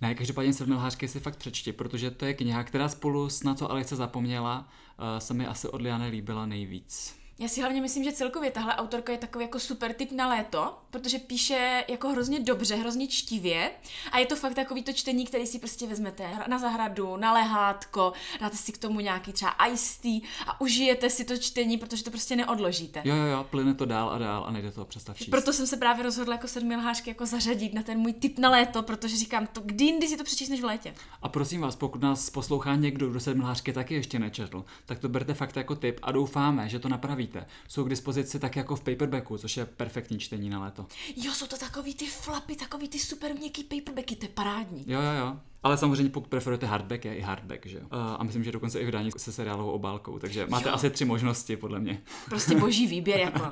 Ne, 0.01 0.15
každopádně 0.15 0.53
Sedmilhářky 0.53 1.07
si 1.07 1.19
fakt 1.19 1.35
přečti, 1.35 1.73
protože 1.73 2.11
to 2.11 2.25
je 2.25 2.33
kniha, 2.33 2.63
která 2.63 2.89
spolu 2.89 3.29
s 3.29 3.43
Na 3.43 3.55
co 3.55 3.71
Alice 3.71 3.95
zapomněla, 3.95 4.59
uh, 4.99 5.19
se 5.19 5.33
mi 5.33 5.47
asi 5.47 5.67
od 5.67 5.81
Liany 5.81 6.07
líbila 6.07 6.45
nejvíc. 6.45 7.15
Já 7.39 7.47
si 7.47 7.61
hlavně 7.61 7.81
myslím, 7.81 8.03
že 8.03 8.11
celkově 8.11 8.51
tahle 8.51 8.75
autorka 8.75 9.11
je 9.11 9.17
takový 9.17 9.45
jako 9.45 9.59
super 9.59 9.93
tip 9.93 10.11
na 10.11 10.27
léto, 10.27 10.77
protože 10.89 11.19
píše 11.19 11.83
jako 11.87 12.09
hrozně 12.09 12.39
dobře, 12.39 12.75
hrozně 12.75 13.07
čtivě 13.07 13.71
a 14.11 14.19
je 14.19 14.25
to 14.25 14.35
fakt 14.35 14.53
takový 14.53 14.83
to 14.83 14.93
čtení, 14.93 15.25
který 15.25 15.47
si 15.47 15.59
prostě 15.59 15.87
vezmete 15.87 16.29
na 16.47 16.59
zahradu, 16.59 17.17
na 17.17 17.33
lehátko, 17.33 18.13
dáte 18.41 18.57
si 18.57 18.71
k 18.71 18.77
tomu 18.77 18.99
nějaký 18.99 19.33
třeba 19.33 19.55
iced 19.71 20.01
tea 20.01 20.29
a 20.47 20.61
užijete 20.61 21.09
si 21.09 21.25
to 21.25 21.37
čtení, 21.37 21.77
protože 21.77 22.03
to 22.03 22.09
prostě 22.09 22.35
neodložíte. 22.35 23.01
Jo, 23.05 23.15
jo, 23.15 23.25
jo, 23.25 23.45
plyne 23.49 23.73
to 23.73 23.85
dál 23.85 24.09
a 24.09 24.17
dál 24.17 24.43
a 24.47 24.51
nejde 24.51 24.71
to 24.71 24.85
přestat 24.85 25.17
číst. 25.17 25.29
Proto 25.29 25.53
jsem 25.53 25.67
se 25.67 25.77
právě 25.77 26.03
rozhodla 26.03 26.33
jako 26.35 26.47
sedmilhářky 26.47 27.09
jako 27.09 27.25
zařadit 27.25 27.73
na 27.73 27.83
ten 27.83 27.99
můj 27.99 28.13
tip 28.13 28.39
na 28.39 28.49
léto, 28.49 28.83
protože 28.83 29.17
říkám, 29.17 29.47
to 29.47 29.61
kdy 29.61 29.85
jindy 29.85 30.07
si 30.07 30.17
to 30.17 30.23
přečíst 30.23 30.49
než 30.49 30.61
v 30.61 30.65
létě. 30.65 30.93
A 31.21 31.29
prosím 31.29 31.61
vás, 31.61 31.75
pokud 31.75 32.01
nás 32.01 32.29
poslouchá 32.29 32.75
někdo, 32.75 33.09
kdo 33.09 33.19
Sedmilhářky 33.19 33.73
taky 33.73 33.93
ještě 33.93 34.19
nečetl, 34.19 34.65
tak 34.85 34.99
to 34.99 35.09
berte 35.09 35.33
fakt 35.33 35.55
jako 35.55 35.75
tip 35.75 35.99
a 36.01 36.11
doufáme, 36.11 36.69
že 36.69 36.79
to 36.79 36.89
napravíte. 37.27 37.45
Jsou 37.67 37.83
k 37.83 37.89
dispozici 37.89 38.39
tak 38.39 38.55
jako 38.55 38.75
v 38.75 38.81
paperbacku, 38.81 39.37
což 39.37 39.57
je 39.57 39.65
perfektní 39.65 40.19
čtení 40.19 40.49
na 40.49 40.61
léto. 40.63 40.85
Jo, 41.15 41.33
jsou 41.33 41.47
to 41.47 41.57
takový 41.57 41.95
ty 41.95 42.07
flapy, 42.07 42.55
takový 42.55 42.87
ty 42.87 42.99
super 42.99 43.35
měkký 43.35 43.63
paperbacky, 43.63 44.15
to 44.15 44.25
je 44.25 44.29
parádní. 44.29 44.83
Jo, 44.87 45.01
jo, 45.01 45.11
jo. 45.11 45.39
Ale 45.67 45.77
samozřejmě 45.77 46.09
pokud 46.09 46.29
preferujete 46.29 46.65
hardback, 46.65 47.05
je 47.05 47.15
i 47.15 47.21
hardback, 47.21 47.65
že 47.65 47.77
jo. 47.77 47.83
Uh, 47.83 48.15
a 48.17 48.23
myslím, 48.23 48.43
že 48.43 48.51
dokonce 48.51 48.79
i 48.79 48.85
vydání 48.85 49.11
se 49.17 49.31
seriálovou 49.31 49.71
obálkou, 49.71 50.19
takže 50.19 50.47
máte 50.49 50.69
Jo. 50.69 50.75
asi 50.75 50.89
tři 50.89 51.05
možnosti, 51.05 51.57
podle 51.57 51.79
mě. 51.79 52.01
Prostě 52.29 52.55
boží 52.55 52.87
výběr 52.87 53.19
jako. 53.19 53.51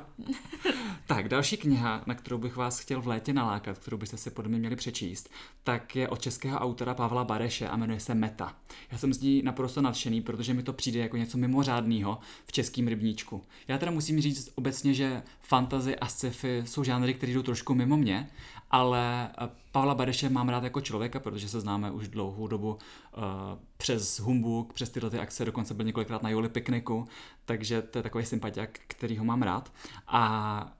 Tak, 1.06 1.28
další 1.28 1.56
kniha, 1.56 2.02
na 2.06 2.14
kterou 2.14 2.38
bych 2.38 2.56
vás 2.56 2.78
chtěl 2.78 3.02
v 3.02 3.06
létě 3.06 3.32
nalákat, 3.32 3.78
kterou 3.78 3.96
byste 3.96 4.16
si 4.16 4.30
podle 4.30 4.48
mě 4.48 4.58
měli 4.58 4.76
přečíst, 4.76 5.30
tak 5.64 5.96
je 5.96 6.08
od 6.08 6.20
českého 6.20 6.58
autora 6.58 6.94
Pavla 6.94 7.24
Bareše 7.24 7.68
a 7.68 7.76
jmenuje 7.76 8.00
se 8.00 8.14
Meta. 8.14 8.56
Já 8.92 8.98
jsem 8.98 9.12
z 9.14 9.20
ní 9.20 9.42
naprosto 9.42 9.82
nadšený, 9.82 10.20
protože 10.20 10.54
mi 10.54 10.62
to 10.62 10.72
přijde 10.72 11.00
jako 11.00 11.16
něco 11.16 11.38
mimořádného 11.38 12.18
v 12.46 12.52
českém 12.52 12.88
rybníčku. 12.88 13.44
Já 13.68 13.78
teda 13.78 13.92
musím 13.92 14.20
říct 14.20 14.50
obecně, 14.54 14.94
že 14.94 15.22
fantasy 15.42 15.96
a 15.96 16.06
sci-fi 16.06 16.62
jsou 16.66 16.84
žánry, 16.84 17.14
které 17.14 17.32
jdou 17.32 17.42
trošku 17.42 17.74
mimo 17.74 17.96
mě, 17.96 18.30
ale 18.76 19.30
eh, 19.38 19.48
Pavla 19.72 19.94
Bareše 19.94 20.28
mám 20.28 20.48
rád 20.48 20.64
jako 20.64 20.80
člověka, 20.80 21.20
protože 21.20 21.48
se 21.48 21.60
známe 21.60 21.90
už 21.90 22.08
dlouhou 22.08 22.46
dobu 22.46 22.70
uh, 22.70 23.22
přes 23.76 24.20
Humbug, 24.20 24.72
přes 24.72 24.90
tyhle 24.90 25.10
ty 25.10 25.18
akce, 25.18 25.44
dokonce 25.44 25.74
byl 25.74 25.86
několikrát 25.86 26.22
na 26.22 26.30
Joli 26.30 26.48
pikniku, 26.48 27.08
takže 27.44 27.82
to 27.82 27.98
je 27.98 28.02
takový 28.02 28.24
sympatiák, 28.24 28.70
který 28.86 29.18
ho 29.18 29.24
mám 29.24 29.42
rád. 29.42 29.72
A 30.06 30.72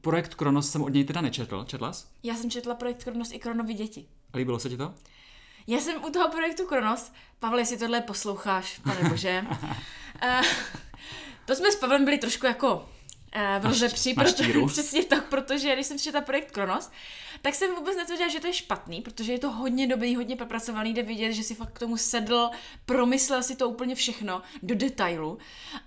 projekt 0.00 0.34
Kronos 0.34 0.70
jsem 0.70 0.82
od 0.82 0.88
něj 0.88 1.04
teda 1.04 1.20
nečetl, 1.20 1.64
četla 1.64 1.92
jsi? 1.92 2.06
Já 2.22 2.34
jsem 2.34 2.50
četla 2.50 2.74
projekt 2.74 3.04
Kronos 3.04 3.32
i 3.32 3.38
Kronovi 3.38 3.74
děti. 3.74 4.06
A 4.32 4.38
líbilo 4.38 4.58
se 4.58 4.68
ti 4.68 4.76
to? 4.76 4.94
Já 5.66 5.78
jsem 5.78 6.04
u 6.04 6.10
toho 6.10 6.28
projektu 6.28 6.66
Kronos, 6.66 7.12
Pavle, 7.38 7.60
jestli 7.60 7.78
tohle 7.78 8.00
posloucháš, 8.00 8.78
pane 8.78 9.08
bože, 9.08 9.44
uh, 9.50 10.46
to 11.46 11.54
jsme 11.54 11.72
s 11.72 11.76
Pavlem 11.76 12.04
byli 12.04 12.18
trošku 12.18 12.46
jako 12.46 12.88
v 13.60 13.66
rozepři, 13.66 14.14
na 14.16 14.24
štíru. 14.24 14.52
proto, 14.52 14.66
přesně 14.72 15.04
tak, 15.04 15.28
protože 15.28 15.74
když 15.74 15.86
jsem 15.86 15.98
četla 15.98 16.20
projekt 16.20 16.50
Kronos, 16.50 16.90
tak 17.42 17.54
jsem 17.54 17.74
vůbec 17.74 17.96
netvrdila, 17.96 18.28
že 18.28 18.40
to 18.40 18.46
je 18.46 18.52
špatný, 18.52 19.02
protože 19.02 19.32
je 19.32 19.38
to 19.38 19.50
hodně 19.50 19.86
dobrý, 19.86 20.16
hodně 20.16 20.36
propracovaný, 20.36 20.94
jde 20.94 21.02
vidět, 21.02 21.32
že 21.32 21.42
si 21.42 21.54
fakt 21.54 21.72
k 21.72 21.78
tomu 21.78 21.96
sedl, 21.96 22.50
promyslel 22.86 23.42
si 23.42 23.56
to 23.56 23.68
úplně 23.68 23.94
všechno 23.94 24.42
do 24.62 24.74
detailu. 24.74 25.38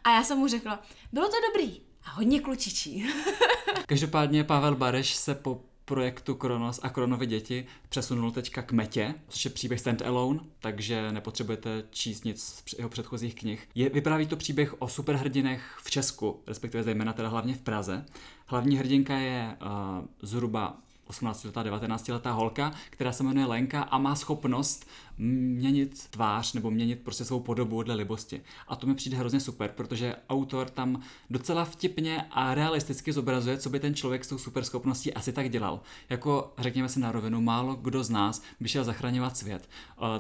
A 0.04 0.16
já 0.16 0.24
jsem 0.24 0.38
mu 0.38 0.48
řekla, 0.48 0.84
bylo 1.12 1.28
to 1.28 1.36
dobrý 1.48 1.82
a 2.04 2.12
hodně 2.12 2.40
klučičí. 2.40 3.06
Každopádně 3.86 4.44
Pavel 4.44 4.76
Bareš 4.76 5.16
se 5.16 5.36
po 5.36 5.62
projektu 5.90 6.36
Kronos 6.36 6.80
a 6.84 6.90
Kronovi 6.90 7.26
děti 7.26 7.66
přesunul 7.90 8.32
teďka 8.32 8.62
k 8.62 8.72
Metě, 8.72 9.14
což 9.28 9.46
je 9.46 9.52
příběh 9.52 9.80
Stand 9.80 10.02
Alone, 10.02 10.40
takže 10.60 11.12
nepotřebujete 11.12 11.84
číst 11.90 12.26
nic 12.26 12.44
z 12.44 12.76
jeho 12.78 12.90
předchozích 12.90 13.36
knih. 13.36 13.68
Je, 13.76 13.90
vypráví 13.90 14.28
to 14.28 14.38
příběh 14.38 14.82
o 14.82 14.88
superhrdinech 14.88 15.62
v 15.84 15.92
Česku, 15.92 16.40
respektive 16.48 16.84
zejména 16.84 17.14
teda 17.14 17.30
hlavně 17.30 17.54
v 17.54 17.62
Praze. 17.62 18.06
Hlavní 18.46 18.78
hrdinka 18.78 19.18
je 19.18 19.58
uh, 19.62 20.06
zhruba 20.22 20.78
18-letá, 21.10 21.64
19-letá 21.64 22.32
holka, 22.32 22.72
která 22.90 23.12
se 23.12 23.24
jmenuje 23.24 23.46
Lenka 23.46 23.82
a 23.82 23.98
má 23.98 24.16
schopnost 24.16 24.86
měnit 25.18 26.08
tvář 26.10 26.54
nebo 26.54 26.72
měnit 26.72 27.00
prostě 27.04 27.26
svou 27.26 27.40
podobu 27.40 27.84
dle 27.84 27.96
libosti. 27.96 28.42
A 28.68 28.76
to 28.76 28.88
mi 28.88 28.96
přijde 28.96 29.18
hrozně 29.18 29.40
super, 29.40 29.72
protože 29.76 30.16
autor 30.30 30.70
tam 30.70 31.02
docela 31.30 31.66
vtipně 31.66 32.26
a 32.32 32.54
realisticky 32.54 33.14
zobrazuje, 33.14 33.58
co 33.58 33.70
by 33.70 33.80
ten 33.80 33.96
člověk 33.96 34.26
s 34.26 34.28
tou 34.28 34.38
superschopností 34.38 35.14
asi 35.14 35.34
tak 35.34 35.50
dělal. 35.50 35.82
Jako, 36.10 36.54
řekněme 36.58 36.90
si 36.90 37.00
na 37.00 37.12
rovinu, 37.12 37.42
málo 37.42 37.76
kdo 37.76 38.04
z 38.04 38.10
nás 38.10 38.42
by 38.60 38.70
šel 38.70 38.84
zachraňovat 38.84 39.38
svět. 39.38 39.70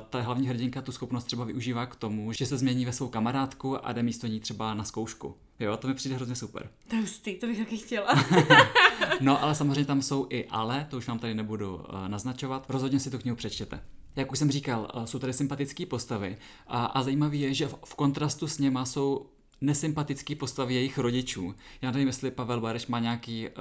Ta 0.10 0.22
hlavní 0.22 0.48
hrdinka 0.48 0.81
tu 0.81 0.91
schopnost 0.91 1.24
třeba 1.24 1.46
využívá 1.46 1.86
k 1.86 1.96
tomu, 1.96 2.34
že 2.34 2.46
se 2.46 2.58
změní 2.58 2.86
ve 2.86 2.93
svou 2.93 3.08
kamarádku 3.08 3.86
a 3.86 3.91
jde 3.91 4.03
místo 4.03 4.27
ní 4.27 4.39
třeba 4.39 4.74
na 4.74 4.84
zkoušku. 4.84 5.36
Jo, 5.60 5.77
to 5.77 5.88
mi 5.88 5.93
přijde 5.93 6.15
hrozně 6.15 6.36
super. 6.36 6.69
To 6.88 6.96
je 6.96 7.01
hustý, 7.01 7.36
to 7.36 7.48
bych 7.48 7.58
taky 7.58 7.77
chtěla. 7.77 8.08
No, 9.22 9.44
ale 9.44 9.56
samozřejmě 9.56 9.86
tam 9.86 10.01
jsou 10.01 10.28
i 10.30 10.46
ale, 10.46 10.88
to 10.89 10.98
už 10.98 11.08
vám 11.08 11.20
tady 11.20 11.34
nebudu 11.34 11.75
uh, 11.75 12.08
naznačovat. 12.08 12.66
Rozhodně 12.70 13.00
si 13.00 13.12
tu 13.12 13.20
knihu 13.20 13.36
přečtěte. 13.36 13.80
Jak 14.16 14.32
už 14.32 14.39
jsem 14.39 14.51
říkal, 14.51 14.92
uh, 14.96 15.04
jsou 15.04 15.20
tady 15.20 15.34
sympatické 15.34 15.86
postavy 15.86 16.38
a, 16.68 16.86
a 16.86 17.04
zajímavé 17.04 17.36
je, 17.36 17.54
že 17.54 17.68
v, 17.68 17.75
v 17.86 17.96
kontrastu 17.96 18.48
s 18.48 18.58
něma 18.58 18.86
jsou 18.86 19.30
nesympatické 19.62 20.36
postavy 20.36 20.74
jejich 20.74 20.98
rodičů. 20.98 21.56
Já 21.82 21.92
nevím, 21.92 22.08
jestli 22.08 22.32
Pavel 22.32 22.62
Bareš 22.62 22.88
má 22.88 23.00
nějaký 23.00 23.48
uh, 23.48 23.54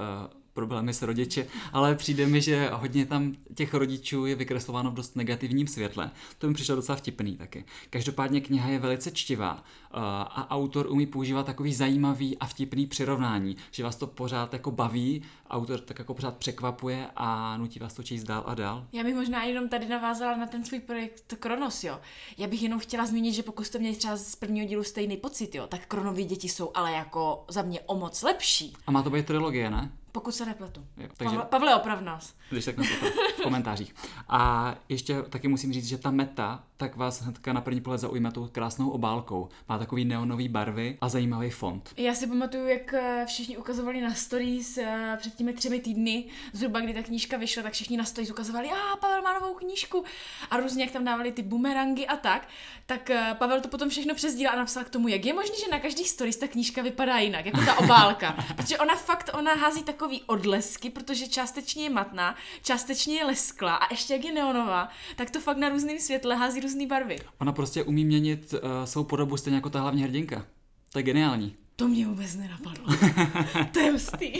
problémy 0.59 0.93
s 0.93 1.01
rodiči, 1.01 1.45
ale 1.73 1.95
přijde 1.95 2.27
mi, 2.27 2.41
že 2.41 2.69
hodně 2.73 3.05
tam 3.05 3.33
těch 3.55 3.73
rodičů 3.73 4.25
je 4.25 4.35
vykreslováno 4.35 4.91
v 4.91 4.93
dost 4.93 5.15
negativním 5.15 5.67
světle. 5.67 6.11
To 6.37 6.47
mi 6.47 6.53
přišlo 6.53 6.75
docela 6.75 6.95
vtipný 6.95 7.37
taky. 7.37 7.65
Každopádně 7.89 8.41
kniha 8.41 8.69
je 8.69 8.79
velice 8.79 9.11
čtivá 9.11 9.53
uh, 9.53 9.59
a 10.01 10.47
autor 10.51 10.87
umí 10.89 11.05
používat 11.05 11.45
takový 11.45 11.73
zajímavý 11.73 12.37
a 12.37 12.45
vtipný 12.45 12.87
přirovnání, 12.87 13.57
že 13.71 13.83
vás 13.83 13.95
to 13.95 14.07
pořád 14.07 14.53
jako 14.53 14.71
baví, 14.71 15.21
autor 15.49 15.79
tak 15.79 15.99
jako 15.99 16.13
pořád 16.13 16.37
překvapuje 16.37 17.07
a 17.15 17.57
nutí 17.57 17.79
vás 17.79 17.93
to 17.93 18.03
číst 18.03 18.23
dál 18.23 18.43
a 18.45 18.55
dál. 18.55 18.85
Já 18.93 19.03
bych 19.03 19.15
možná 19.15 19.43
jenom 19.43 19.69
tady 19.69 19.87
navázala 19.87 20.37
na 20.37 20.45
ten 20.45 20.65
svůj 20.65 20.79
projekt 20.79 21.33
Kronos, 21.39 21.83
jo. 21.83 21.99
Já 22.37 22.47
bych 22.47 22.63
jenom 22.63 22.79
chtěla 22.79 23.05
zmínit, 23.05 23.33
že 23.33 23.43
pokud 23.43 23.63
jste 23.63 23.79
měli 23.79 23.95
třeba 23.95 24.17
z 24.17 24.35
prvního 24.35 24.67
dílu 24.67 24.83
stejný 24.83 25.17
pocit, 25.17 25.55
jo, 25.55 25.67
tak 25.67 25.87
Kronovy 25.87 26.23
děti 26.23 26.49
jsou 26.49 26.71
ale 26.73 26.91
jako 26.91 27.45
za 27.47 27.61
mě 27.61 27.79
o 27.79 27.95
moc 27.95 28.21
lepší. 28.21 28.73
A 28.87 28.91
má 28.91 29.03
to 29.03 29.09
být 29.09 29.25
trilogie, 29.25 29.69
ne? 29.69 29.91
Pokud 30.11 30.31
se 30.31 30.45
nepletu. 30.45 30.87
Jo, 30.97 31.07
takže... 31.17 31.35
Pavle, 31.35 31.45
Pavle, 31.49 31.75
oprav 31.75 32.01
nás. 32.01 32.35
Když 32.49 32.65
tak 32.65 32.75
v 33.39 33.43
komentářích. 33.43 33.95
A 34.29 34.75
ještě 34.89 35.21
taky 35.21 35.47
musím 35.47 35.73
říct, 35.73 35.85
že 35.85 35.97
ta 35.97 36.11
meta 36.11 36.63
tak 36.79 36.95
vás 36.95 37.21
hnedka 37.21 37.53
na 37.53 37.61
první 37.61 37.81
pohled 37.81 38.01
zaujme 38.01 38.31
tou 38.31 38.47
krásnou 38.47 38.89
obálkou. 38.89 39.49
Má 39.69 39.77
takový 39.77 40.05
neonový 40.05 40.49
barvy 40.49 40.97
a 41.01 41.09
zajímavý 41.09 41.49
font. 41.49 41.93
Já 41.97 42.13
si 42.13 42.27
pamatuju, 42.27 42.67
jak 42.67 42.93
eh, 42.93 43.25
všichni 43.27 43.57
ukazovali 43.57 44.01
na 44.01 44.13
stories 44.13 44.77
eh, 44.77 45.17
před 45.19 45.35
těmi 45.35 45.53
třemi 45.53 45.79
týdny, 45.79 46.25
zhruba 46.53 46.79
kdy 46.79 46.93
ta 46.93 47.01
knížka 47.01 47.37
vyšla, 47.37 47.63
tak 47.63 47.73
všichni 47.73 47.97
na 47.97 48.03
stories 48.03 48.31
ukazovali, 48.31 48.69
a 48.69 48.95
Pavel 48.95 49.21
má 49.21 49.33
novou 49.33 49.53
knížku 49.53 50.03
a 50.49 50.57
různě 50.57 50.83
jak 50.83 50.91
tam 50.91 51.05
dávali 51.05 51.31
ty 51.31 51.41
bumerangy 51.41 52.07
a 52.07 52.15
tak. 52.15 52.47
Tak 52.85 53.09
eh, 53.09 53.35
Pavel 53.39 53.61
to 53.61 53.67
potom 53.67 53.89
všechno 53.89 54.15
přesdíl 54.15 54.49
a 54.49 54.55
napsal 54.55 54.83
k 54.83 54.89
tomu, 54.89 55.07
jak 55.07 55.25
je 55.25 55.33
možné, 55.33 55.55
že 55.65 55.71
na 55.71 55.79
každý 55.79 56.05
stories 56.05 56.37
ta 56.37 56.47
knížka 56.47 56.81
vypadá 56.81 57.17
jinak, 57.17 57.45
jako 57.45 57.61
ta 57.61 57.79
obálka. 57.79 58.45
Protože 58.55 58.77
ona 58.77 58.95
fakt, 58.95 59.29
ona 59.33 59.53
hází 59.53 59.83
takový 59.83 60.21
odlesky, 60.25 60.89
protože 60.89 61.27
částečně 61.27 61.83
je 61.83 61.89
matná, 61.89 62.35
částečně 62.63 63.15
je 63.15 63.25
leskla 63.29 63.75
a 63.75 63.93
ještě 63.93 64.13
jak 64.13 64.25
je 64.25 64.33
neonová, 64.33 64.89
tak 65.15 65.29
to 65.29 65.39
fakt 65.39 65.57
na 65.57 65.69
různém 65.69 65.99
světle 65.99 66.35
hází 66.35 66.59
různé 66.59 66.87
barvy. 66.87 67.19
Ona 67.37 67.51
prostě 67.51 67.83
umí 67.83 68.05
měnit 68.05 68.53
uh, 68.53 68.59
svou 68.85 69.03
podobu 69.03 69.37
stejně 69.37 69.57
jako 69.57 69.69
ta 69.69 69.81
hlavní 69.81 70.03
hrdinka. 70.03 70.45
To 70.91 70.99
je 70.99 71.03
geniální. 71.03 71.55
To 71.75 71.87
mě 71.87 72.07
vůbec 72.07 72.35
nenapadlo. 72.35 72.85
to 73.73 73.79
je 73.79 73.91
hustý. 73.91 74.33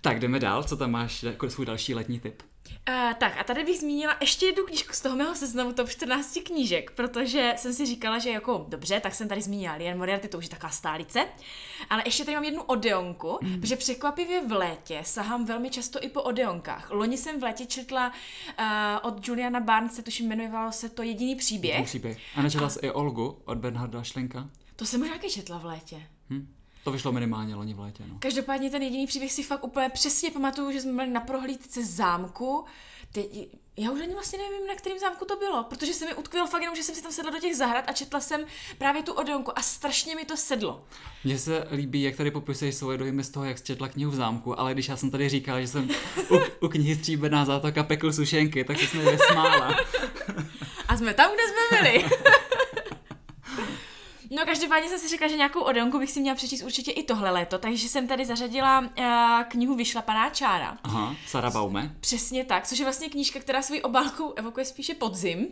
tak 0.00 0.20
jdeme 0.20 0.40
dál, 0.40 0.62
co 0.64 0.76
tam 0.76 0.90
máš 0.90 1.22
jako 1.22 1.50
svůj 1.50 1.66
další 1.66 1.94
letní 1.94 2.20
tip? 2.20 2.42
Uh, 2.88 3.14
tak 3.14 3.38
a 3.38 3.44
tady 3.44 3.64
bych 3.64 3.78
zmínila 3.78 4.16
ještě 4.20 4.46
jednu 4.46 4.64
knížku 4.64 4.92
z 4.92 5.00
toho 5.00 5.16
mého 5.16 5.34
seznamu 5.34 5.72
top 5.72 5.88
14 5.88 6.38
knížek, 6.44 6.90
protože 6.90 7.54
jsem 7.56 7.72
si 7.72 7.86
říkala, 7.86 8.18
že 8.18 8.30
jako 8.30 8.66
dobře, 8.68 9.00
tak 9.00 9.14
jsem 9.14 9.28
tady 9.28 9.42
zmínila 9.42 9.74
Lian 9.74 9.98
Moriarty, 9.98 10.28
to 10.28 10.38
už 10.38 10.44
je 10.44 10.50
taková 10.50 10.70
stálice, 10.70 11.26
ale 11.90 12.02
ještě 12.04 12.24
tady 12.24 12.34
mám 12.34 12.44
jednu 12.44 12.62
odeonku, 12.62 13.38
mm. 13.42 13.60
protože 13.60 13.76
překvapivě 13.76 14.46
v 14.46 14.52
létě 14.52 15.02
sahám 15.04 15.44
velmi 15.44 15.70
často 15.70 16.04
i 16.04 16.08
po 16.08 16.22
odeonkách. 16.22 16.90
Loni 16.90 17.18
jsem 17.18 17.40
v 17.40 17.42
létě 17.42 17.66
četla 17.66 18.08
uh, 18.08 18.64
od 19.02 19.28
Juliana 19.28 19.60
Barnese, 19.60 20.02
tuším 20.02 20.26
jmenovalo 20.26 20.72
se 20.72 20.88
to 20.88 21.02
Jediný 21.02 21.36
příběh. 21.36 21.72
Jediný 21.72 21.86
příběh. 21.86 22.18
A 22.36 22.42
nečetla 22.42 22.66
a... 22.66 22.70
jsi 22.70 22.78
i 22.82 22.90
Olgu 22.90 23.38
od 23.44 23.58
Bernharda 23.58 24.02
Šlenka? 24.02 24.50
To 24.76 24.86
jsem 24.86 25.00
možná 25.00 25.18
četla 25.18 25.58
v 25.58 25.64
létě. 25.64 26.02
Hm. 26.30 26.54
To 26.84 26.90
vyšlo 26.90 27.12
minimálně 27.12 27.54
loni 27.54 27.74
v 27.74 27.80
létě. 27.80 28.02
No. 28.08 28.16
Každopádně 28.18 28.70
ten 28.70 28.82
jediný 28.82 29.06
příběh 29.06 29.32
si 29.32 29.42
fakt 29.42 29.64
úplně 29.64 29.88
přesně 29.88 30.30
pamatuju, 30.30 30.72
že 30.72 30.80
jsme 30.80 30.92
byli 30.92 31.10
na 31.10 31.20
prohlídce 31.20 31.84
zámku. 31.84 32.64
Teď, 33.12 33.48
já 33.76 33.90
už 33.90 34.00
ani 34.00 34.14
vlastně 34.14 34.38
nevím, 34.38 34.66
na 34.66 34.74
kterém 34.74 34.98
zámku 34.98 35.24
to 35.24 35.36
bylo, 35.36 35.64
protože 35.64 35.94
se 35.94 36.06
mi 36.06 36.14
utkvěl 36.14 36.46
fakt 36.46 36.60
jenom, 36.60 36.76
že 36.76 36.82
jsem 36.82 36.94
si 36.94 37.02
tam 37.02 37.12
sedla 37.12 37.30
do 37.30 37.38
těch 37.38 37.56
zahrad 37.56 37.84
a 37.88 37.92
četla 37.92 38.20
jsem 38.20 38.44
právě 38.78 39.02
tu 39.02 39.12
odeonku 39.12 39.58
a 39.58 39.62
strašně 39.62 40.16
mi 40.16 40.24
to 40.24 40.36
sedlo. 40.36 40.84
Mně 41.24 41.38
se 41.38 41.66
líbí, 41.72 42.02
jak 42.02 42.16
tady 42.16 42.30
popisuješ 42.30 42.74
svoje 42.74 42.98
dojmy 42.98 43.24
z 43.24 43.30
toho, 43.30 43.44
jak 43.44 43.58
jsi 43.58 43.64
četla 43.64 43.88
knihu 43.88 44.10
v 44.10 44.14
zámku, 44.14 44.60
ale 44.60 44.72
když 44.72 44.88
já 44.88 44.96
jsem 44.96 45.10
tady 45.10 45.28
říkal, 45.28 45.60
že 45.60 45.68
jsem 45.68 45.88
u, 46.30 46.38
u 46.60 46.68
knihy 46.68 46.96
Stříbrná 46.96 47.44
zátoka 47.44 47.82
pekl 47.82 48.12
sušenky, 48.12 48.64
tak 48.64 48.78
jsme 48.78 49.10
vysmála. 49.10 49.76
a 50.88 50.96
jsme 50.96 51.14
tam, 51.14 51.30
kde 51.34 51.42
jsme 51.42 51.82
byli. 51.82 52.04
No 54.30 54.42
každopádně 54.44 54.88
jsem 54.88 54.98
si 54.98 55.08
řekla, 55.08 55.28
že 55.28 55.36
nějakou 55.36 55.60
odonku 55.60 55.98
bych 55.98 56.10
si 56.10 56.20
měla 56.20 56.34
přečíst 56.34 56.62
určitě 56.62 56.90
i 56.90 57.02
tohle 57.02 57.30
léto, 57.30 57.58
takže 57.58 57.88
jsem 57.88 58.08
tady 58.08 58.26
zařadila 58.26 58.80
uh, 58.80 59.04
knihu 59.48 59.74
Vyšlapaná 59.74 60.30
čára. 60.30 60.78
Aha, 60.84 61.16
Sara 61.26 61.50
Baume. 61.50 61.96
Přesně 62.00 62.44
tak, 62.44 62.66
což 62.66 62.78
je 62.78 62.84
vlastně 62.84 63.08
knížka, 63.08 63.40
která 63.40 63.62
svůj 63.62 63.80
obálku 63.84 64.32
evokuje 64.36 64.64
spíše 64.66 64.94
podzim. 64.94 65.48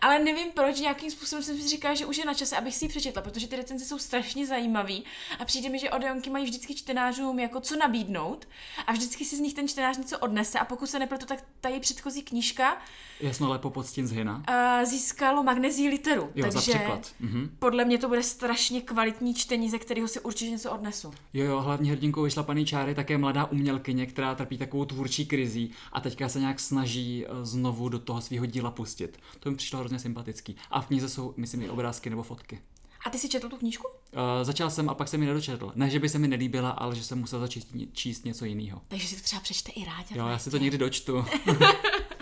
Ale 0.00 0.18
nevím 0.18 0.52
proč, 0.54 0.80
nějakým 0.80 1.10
způsobem 1.10 1.42
jsem 1.42 1.56
si 1.56 1.68
říkala, 1.68 1.94
že 1.94 2.06
už 2.06 2.16
je 2.16 2.24
na 2.24 2.34
čase, 2.34 2.56
abych 2.56 2.74
si 2.74 2.84
ji 2.84 2.88
přečetla, 2.88 3.22
protože 3.22 3.48
ty 3.48 3.56
recenze 3.56 3.84
jsou 3.84 3.98
strašně 3.98 4.46
zajímavý 4.46 5.04
a 5.38 5.44
přijde 5.44 5.68
mi, 5.68 5.78
že 5.78 5.90
Odeonky 5.90 6.30
mají 6.30 6.44
vždycky 6.44 6.74
čtenářům 6.74 7.38
jako 7.38 7.60
co 7.60 7.76
nabídnout 7.76 8.48
a 8.86 8.92
vždycky 8.92 9.24
si 9.24 9.36
z 9.36 9.40
nich 9.40 9.54
ten 9.54 9.68
čtenář 9.68 9.98
něco 9.98 10.18
odnese 10.18 10.58
a 10.58 10.64
pokud 10.64 10.86
se 10.86 10.98
nepletu, 10.98 11.26
tak 11.26 11.44
ta 11.60 11.68
je 11.68 11.80
předchozí 11.80 12.22
knížka 12.22 12.76
Jasno 13.20 13.48
lepo 13.48 13.70
podstín 13.70 14.06
z 14.06 14.12
Hina. 14.12 14.42
Uh, 14.48 14.84
získalo 14.84 15.42
magnezí 15.42 15.88
literu. 15.88 16.22
Jo, 16.34 16.42
takže 16.42 16.50
za 16.50 16.60
překlad. 16.60 17.12
Mhm. 17.20 17.56
podle 17.58 17.84
mě 17.84 17.98
to 17.98 18.03
bude 18.08 18.22
strašně 18.22 18.80
kvalitní 18.80 19.34
čtení, 19.34 19.70
ze 19.70 19.78
kterého 19.78 20.08
si 20.08 20.20
určitě 20.20 20.50
něco 20.50 20.72
odnesu. 20.72 21.12
Jo, 21.34 21.44
jo, 21.44 21.60
hlavní 21.60 21.90
hrdinkou 21.90 22.22
vyšlapaný 22.22 22.66
čáry 22.66 22.94
také 22.94 23.18
mladá 23.18 23.44
umělkyně, 23.44 24.06
která 24.06 24.34
trpí 24.34 24.58
takovou 24.58 24.84
tvůrčí 24.84 25.26
krizí 25.26 25.70
a 25.92 26.00
teďka 26.00 26.28
se 26.28 26.40
nějak 26.40 26.60
snaží 26.60 27.24
eh, 27.26 27.28
znovu 27.42 27.88
do 27.88 27.98
toho 27.98 28.20
svého 28.20 28.46
díla 28.46 28.70
pustit. 28.70 29.18
To 29.40 29.50
mi 29.50 29.56
přišlo 29.56 29.78
hrozně 29.78 29.98
sympatický. 29.98 30.56
A 30.70 30.80
v 30.80 30.86
knize 30.86 31.08
jsou, 31.08 31.34
myslím, 31.36 31.62
i 31.62 31.70
obrázky 31.70 32.10
nebo 32.10 32.22
fotky. 32.22 32.60
A 33.06 33.10
ty 33.10 33.18
jsi 33.18 33.28
četl 33.28 33.48
tu 33.48 33.56
knížku? 33.56 33.88
Uh, 33.88 34.20
začal 34.42 34.70
jsem 34.70 34.88
a 34.88 34.94
pak 34.94 35.08
jsem 35.08 35.22
ji 35.22 35.28
nedočetl. 35.28 35.72
Ne, 35.74 35.90
že 35.90 35.98
by 35.98 36.08
se 36.08 36.18
mi 36.18 36.28
nelíbila, 36.28 36.70
ale 36.70 36.96
že 36.96 37.04
jsem 37.04 37.18
musel 37.18 37.40
začít 37.40 37.66
číst 37.92 38.24
něco 38.24 38.44
jiného. 38.44 38.82
Takže 38.88 39.08
si 39.08 39.16
to 39.16 39.22
třeba 39.22 39.40
přečte 39.42 39.72
i 39.72 39.84
rád. 39.84 40.06
Jo, 40.10 40.26
já 40.26 40.38
si 40.38 40.50
to 40.50 40.58
někdy 40.58 40.78
dočtu. 40.78 41.24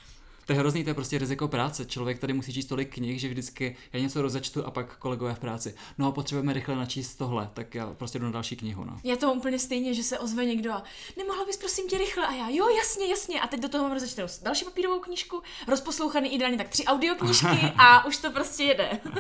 to 0.49 0.53
je 0.53 0.59
hrozný, 0.59 0.85
to 0.85 0.91
je 0.91 0.95
prostě 0.95 1.19
riziko 1.19 1.49
práce. 1.49 1.85
Člověk 1.85 2.19
tady 2.19 2.33
musí 2.33 2.53
číst 2.53 2.67
tolik 2.67 2.95
knih, 2.95 3.21
že 3.21 3.29
vždycky 3.29 3.77
já 3.93 4.01
něco 4.01 4.23
rozečtu 4.23 4.67
a 4.67 4.71
pak 4.71 4.97
kolegové 4.97 5.35
v 5.35 5.39
práci. 5.39 5.75
No 5.99 6.07
a 6.07 6.13
potřebujeme 6.13 6.53
rychle 6.53 6.77
načíst 6.77 7.15
tohle, 7.15 7.51
tak 7.55 7.75
já 7.75 7.87
prostě 7.87 8.19
jdu 8.19 8.25
na 8.25 8.31
další 8.31 8.57
knihu. 8.57 8.85
No. 8.85 9.01
Je 9.05 9.17
to 9.17 9.33
úplně 9.33 9.59
stejně, 9.59 9.95
že 9.95 10.03
se 10.03 10.19
ozve 10.19 10.45
někdo 10.45 10.73
a 10.73 10.83
nemohla 11.17 11.45
bys 11.45 11.57
prosím 11.57 11.89
tě 11.89 11.99
rychle 11.99 12.27
a 12.27 12.33
já, 12.33 12.49
jo, 12.49 12.69
jasně, 12.69 13.07
jasně. 13.07 13.41
A 13.41 13.47
teď 13.47 13.61
do 13.61 13.69
toho 13.69 13.85
mám 13.85 13.93
rozečtenou 13.93 14.29
další 14.43 14.65
papírovou 14.65 15.01
knížku, 15.01 15.43
rozposlouchaný 15.67 16.35
ideálně 16.35 16.57
tak 16.57 16.69
tři 16.69 16.85
audioknížky 16.85 17.73
a 17.79 18.05
už 18.05 18.17
to 18.17 18.31
prostě 18.31 18.63
jede. 18.63 19.01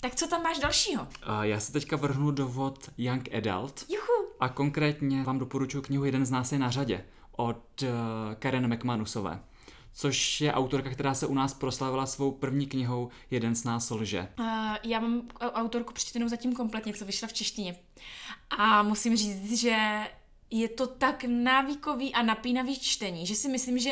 Tak 0.00 0.14
co 0.14 0.26
tam 0.26 0.42
máš 0.42 0.58
dalšího? 0.58 1.02
Uh, 1.02 1.42
já 1.42 1.60
se 1.60 1.72
teďka 1.72 1.96
vrhnu 1.96 2.30
do 2.30 2.48
vod 2.48 2.90
Young 2.98 3.34
Adult. 3.34 3.84
Juhu. 3.88 4.28
A 4.40 4.48
konkrétně 4.48 5.22
vám 5.22 5.38
doporučuji 5.38 5.82
knihu 5.82 6.04
Jeden 6.04 6.26
z 6.26 6.30
nás 6.30 6.52
je 6.52 6.58
na 6.58 6.70
řadě 6.70 7.04
od 7.36 7.82
uh, 7.82 7.88
Karen 8.38 8.74
McManusové 8.74 9.40
což 9.92 10.40
je 10.40 10.52
autorka, 10.52 10.90
která 10.90 11.14
se 11.14 11.26
u 11.26 11.34
nás 11.34 11.54
proslavila 11.54 12.06
svou 12.06 12.30
první 12.30 12.66
knihou 12.66 13.08
Jeden 13.30 13.54
z 13.54 13.64
nás 13.64 13.90
lže. 13.90 14.28
Uh, 14.38 14.46
já 14.82 15.00
mám 15.00 15.22
autorku 15.40 15.92
přečtenou 15.92 16.28
zatím 16.28 16.54
kompletně, 16.54 16.92
co 16.92 17.04
vyšla 17.04 17.28
v 17.28 17.32
češtině. 17.32 17.76
A 18.58 18.82
musím 18.82 19.16
říct, 19.16 19.60
že 19.60 20.00
je 20.50 20.68
to 20.68 20.86
tak 20.86 21.24
návykový 21.24 22.14
a 22.14 22.22
napínavý 22.22 22.80
čtení, 22.80 23.26
že 23.26 23.34
si 23.34 23.48
myslím, 23.48 23.78
že 23.78 23.90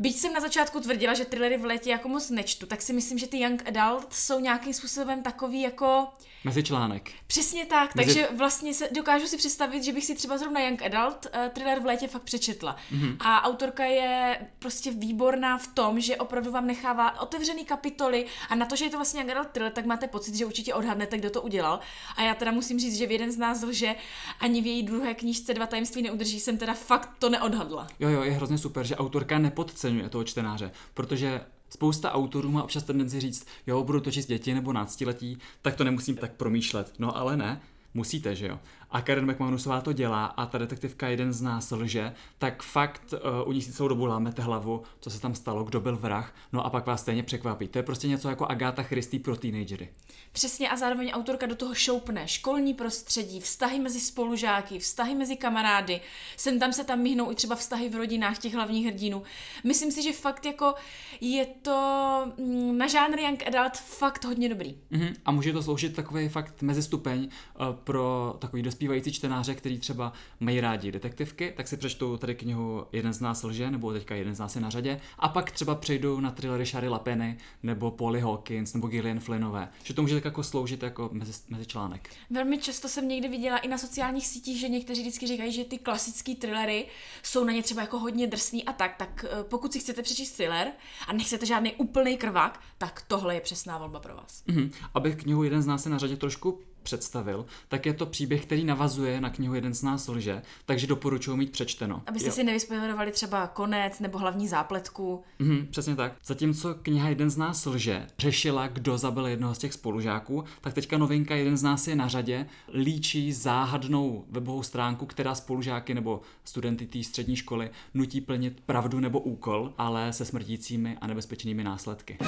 Byť 0.00 0.16
jsem 0.16 0.32
na 0.32 0.40
začátku 0.40 0.80
tvrdila, 0.80 1.14
že 1.14 1.24
thrillery 1.24 1.56
v 1.56 1.64
létě 1.64 1.90
jako 1.90 2.08
moc 2.08 2.30
nečtu, 2.30 2.66
tak 2.66 2.82
si 2.82 2.92
myslím, 2.92 3.18
že 3.18 3.26
ty 3.26 3.40
young 3.40 3.68
adult 3.68 4.06
jsou 4.12 4.40
nějakým 4.40 4.74
způsobem 4.74 5.22
takový 5.22 5.60
jako... 5.60 6.06
Mezičlánek. 6.44 7.10
Přesně 7.26 7.66
tak, 7.66 7.94
Mezi... 7.94 8.06
takže 8.06 8.36
vlastně 8.36 8.74
se 8.74 8.88
dokážu 8.92 9.26
si 9.26 9.36
představit, 9.36 9.84
že 9.84 9.92
bych 9.92 10.04
si 10.04 10.14
třeba 10.14 10.38
zrovna 10.38 10.60
young 10.60 10.82
adult 10.82 11.26
uh, 11.26 11.48
thriller 11.48 11.80
v 11.80 11.86
létě 11.86 12.08
fakt 12.08 12.22
přečetla. 12.22 12.76
Mm-hmm. 12.92 13.16
A 13.20 13.42
autorka 13.42 13.84
je 13.84 14.38
prostě 14.58 14.90
výborná 14.90 15.58
v 15.58 15.66
tom, 15.66 16.00
že 16.00 16.16
opravdu 16.16 16.50
vám 16.50 16.66
nechává 16.66 17.20
otevřený 17.20 17.64
kapitoly 17.64 18.26
a 18.48 18.54
na 18.54 18.66
to, 18.66 18.76
že 18.76 18.84
je 18.84 18.90
to 18.90 18.96
vlastně 18.96 19.20
young 19.20 19.30
adult 19.30 19.48
thriller, 19.48 19.72
tak 19.72 19.86
máte 19.86 20.08
pocit, 20.08 20.34
že 20.34 20.46
určitě 20.46 20.74
odhadnete, 20.74 21.18
kdo 21.18 21.30
to 21.30 21.42
udělal. 21.42 21.80
A 22.16 22.22
já 22.22 22.34
teda 22.34 22.50
musím 22.50 22.80
říct, 22.80 22.96
že 22.96 23.06
v 23.06 23.10
jeden 23.10 23.32
z 23.32 23.36
nás 23.38 23.62
lže 23.62 23.94
ani 24.40 24.62
v 24.62 24.66
její 24.66 24.82
druhé 24.82 25.14
knížce 25.14 25.54
Dva 25.54 25.66
tajemství 25.66 26.02
neudrží 26.02 26.40
jsem 26.40 26.58
teda 26.58 26.74
fakt 26.74 27.10
to 27.18 27.28
neodhadla. 27.28 27.86
Jo, 28.00 28.08
jo, 28.08 28.22
je 28.22 28.32
hrozně 28.32 28.58
super, 28.58 28.86
že 28.86 28.96
autorka 28.96 29.38
nepodceňuje 29.38 29.87
podceňuje 29.88 30.08
toho 30.08 30.24
čtenáře, 30.24 30.70
protože 30.94 31.40
spousta 31.70 32.12
autorů 32.12 32.50
má 32.50 32.62
občas 32.62 32.82
tendenci 32.82 33.20
říct, 33.20 33.46
jo, 33.66 33.84
budu 33.84 34.00
to 34.00 34.10
číst 34.10 34.26
děti 34.26 34.54
nebo 34.54 34.72
náctiletí, 34.72 35.38
tak 35.62 35.74
to 35.74 35.84
nemusím 35.84 36.16
tak 36.16 36.32
promýšlet. 36.32 36.94
No 36.98 37.16
ale 37.16 37.36
ne, 37.36 37.60
musíte, 37.94 38.34
že 38.34 38.46
jo. 38.46 38.58
A 38.90 39.00
Karen 39.00 39.30
McManusová 39.30 39.80
to 39.80 39.92
dělá 39.92 40.26
a 40.26 40.46
ta 40.46 40.58
detektivka 40.58 41.08
jeden 41.08 41.32
z 41.32 41.42
nás 41.42 41.70
lže, 41.70 42.12
tak 42.38 42.62
fakt 42.62 43.14
uh, 43.42 43.48
u 43.48 43.52
ní 43.52 43.62
si 43.62 43.72
celou 43.72 43.88
dobu 43.88 44.06
lámete 44.06 44.42
hlavu, 44.42 44.82
co 45.00 45.10
se 45.10 45.20
tam 45.20 45.34
stalo, 45.34 45.64
kdo 45.64 45.80
byl 45.80 45.96
vrah, 45.96 46.34
no 46.52 46.66
a 46.66 46.70
pak 46.70 46.86
vás 46.86 47.00
stejně 47.00 47.22
překvapí. 47.22 47.68
To 47.68 47.78
je 47.78 47.82
prostě 47.82 48.08
něco 48.08 48.28
jako 48.28 48.46
Agáta 48.46 48.82
Christie 48.82 49.20
pro 49.20 49.36
teenagery. 49.36 49.88
Přesně 50.32 50.70
a 50.70 50.76
zároveň 50.76 51.10
autorka 51.12 51.46
do 51.46 51.54
toho 51.54 51.74
šoupne 51.74 52.28
školní 52.28 52.74
prostředí, 52.74 53.40
vztahy 53.40 53.80
mezi 53.80 54.00
spolužáky, 54.00 54.78
vztahy 54.78 55.14
mezi 55.14 55.36
kamarády, 55.36 56.00
sem 56.36 56.58
tam 56.58 56.72
se 56.72 56.84
tam 56.84 56.98
myhnou 56.98 57.32
i 57.32 57.34
třeba 57.34 57.56
vztahy 57.56 57.88
v 57.88 57.96
rodinách 57.96 58.38
těch 58.38 58.54
hlavních 58.54 58.86
hrdinů. 58.86 59.22
Myslím 59.64 59.92
si, 59.92 60.02
že 60.02 60.12
fakt 60.12 60.46
jako 60.46 60.74
je 61.20 61.46
to 61.46 62.32
mm, 62.38 62.78
na 62.78 62.86
žánr 62.86 63.18
Young 63.18 63.46
Adult 63.46 63.76
fakt 63.76 64.24
hodně 64.24 64.48
dobrý. 64.48 64.78
Mm-hmm. 64.92 65.14
A 65.24 65.30
může 65.30 65.52
to 65.52 65.62
sloužit 65.62 65.96
takový 65.96 66.28
fakt 66.28 66.62
mezistupeň 66.62 67.28
uh, 67.60 67.66
pro 67.74 68.36
takový 68.38 68.62
dospívající 68.78 69.12
čtenáře, 69.12 69.54
který 69.54 69.78
třeba 69.78 70.12
mají 70.40 70.60
rádi 70.60 70.92
detektivky, 70.92 71.52
tak 71.56 71.68
si 71.68 71.76
přečtou 71.76 72.16
tady 72.16 72.34
knihu 72.34 72.86
Jeden 72.92 73.12
z 73.12 73.20
nás 73.20 73.42
lže, 73.42 73.70
nebo 73.70 73.92
teďka 73.92 74.14
Jeden 74.14 74.34
z 74.34 74.38
nás 74.38 74.56
je 74.56 74.62
na 74.62 74.70
řadě, 74.70 75.00
a 75.18 75.28
pak 75.28 75.50
třeba 75.50 75.74
přejdou 75.74 76.20
na 76.20 76.30
thrillery 76.30 76.66
Shary 76.66 76.88
Lapeny, 76.88 77.38
nebo 77.62 77.90
Polly 77.90 78.20
Hawkins, 78.20 78.74
nebo 78.74 78.88
Gillian 78.88 79.20
Flynnové. 79.20 79.68
Že 79.82 79.94
to 79.94 80.02
může 80.02 80.14
tak 80.14 80.24
jako 80.24 80.42
sloužit 80.42 80.82
jako 80.82 81.10
mezi, 81.12 81.32
mezi 81.48 81.66
článek. 81.66 82.10
Velmi 82.30 82.58
často 82.58 82.88
jsem 82.88 83.08
někdy 83.08 83.28
viděla 83.28 83.58
i 83.58 83.68
na 83.68 83.78
sociálních 83.78 84.26
sítích, 84.26 84.60
že 84.60 84.68
někteří 84.68 85.00
vždycky 85.00 85.26
říkají, 85.26 85.52
že 85.52 85.64
ty 85.64 85.78
klasické 85.78 86.34
thrillery 86.34 86.86
jsou 87.22 87.44
na 87.44 87.52
ně 87.52 87.62
třeba 87.62 87.80
jako 87.80 87.98
hodně 87.98 88.26
drsný 88.26 88.64
a 88.64 88.72
tak. 88.72 88.96
Tak 88.96 89.24
eh, 89.28 89.44
pokud 89.44 89.72
si 89.72 89.78
chcete 89.80 90.02
přečíst 90.02 90.32
thriller 90.32 90.68
a 91.06 91.12
nechcete 91.12 91.46
žádný 91.46 91.74
úplný 91.74 92.16
krvák, 92.16 92.60
tak 92.78 93.04
tohle 93.08 93.34
je 93.34 93.40
přesná 93.40 93.78
volba 93.78 94.00
pro 94.00 94.16
vás. 94.16 94.44
Mm-hmm. 94.46 94.70
Abych 94.94 95.16
knihu 95.16 95.44
Jeden 95.44 95.62
z 95.62 95.66
nás 95.66 95.84
je 95.84 95.90
na 95.90 95.98
řadě 95.98 96.16
trošku 96.16 96.60
představil, 96.88 97.46
tak 97.68 97.86
je 97.86 97.94
to 97.94 98.06
příběh, 98.06 98.44
který 98.44 98.64
navazuje 98.64 99.20
na 99.20 99.30
knihu 99.30 99.54
Jeden 99.54 99.74
z 99.74 99.82
nás 99.82 100.08
lže, 100.08 100.42
takže 100.66 100.86
doporučuji 100.86 101.36
mít 101.36 101.50
přečteno. 101.50 102.02
Abyste 102.06 102.28
jo. 102.28 102.32
si 102.32 102.44
nevyspoilerovali 102.44 103.12
třeba 103.12 103.46
konec 103.46 104.00
nebo 104.00 104.18
hlavní 104.18 104.48
zápletku. 104.48 105.22
Mhm, 105.38 105.66
přesně 105.70 105.96
tak. 105.96 106.12
Zatímco 106.24 106.74
kniha 106.74 107.08
Jeden 107.08 107.30
z 107.30 107.36
nás 107.36 107.66
lže 107.66 108.06
řešila, 108.18 108.66
kdo 108.66 108.98
zabil 108.98 109.26
jednoho 109.26 109.54
z 109.54 109.58
těch 109.58 109.72
spolužáků, 109.72 110.44
tak 110.60 110.74
teďka 110.74 110.98
novinka 110.98 111.34
Jeden 111.34 111.56
z 111.56 111.62
nás 111.62 111.88
je 111.88 111.96
na 111.96 112.08
řadě, 112.08 112.46
líčí 112.74 113.32
záhadnou 113.32 114.24
webovou 114.30 114.62
stránku, 114.62 115.06
která 115.06 115.34
spolužáky 115.34 115.94
nebo 115.94 116.20
studenty 116.44 116.86
té 116.86 117.02
střední 117.02 117.36
školy 117.36 117.70
nutí 117.94 118.20
plnit 118.20 118.62
pravdu 118.66 119.00
nebo 119.00 119.20
úkol, 119.20 119.72
ale 119.78 120.12
se 120.12 120.24
smrtícími 120.24 120.96
a 121.00 121.06
nebezpečnými 121.06 121.64
následky. 121.64 122.18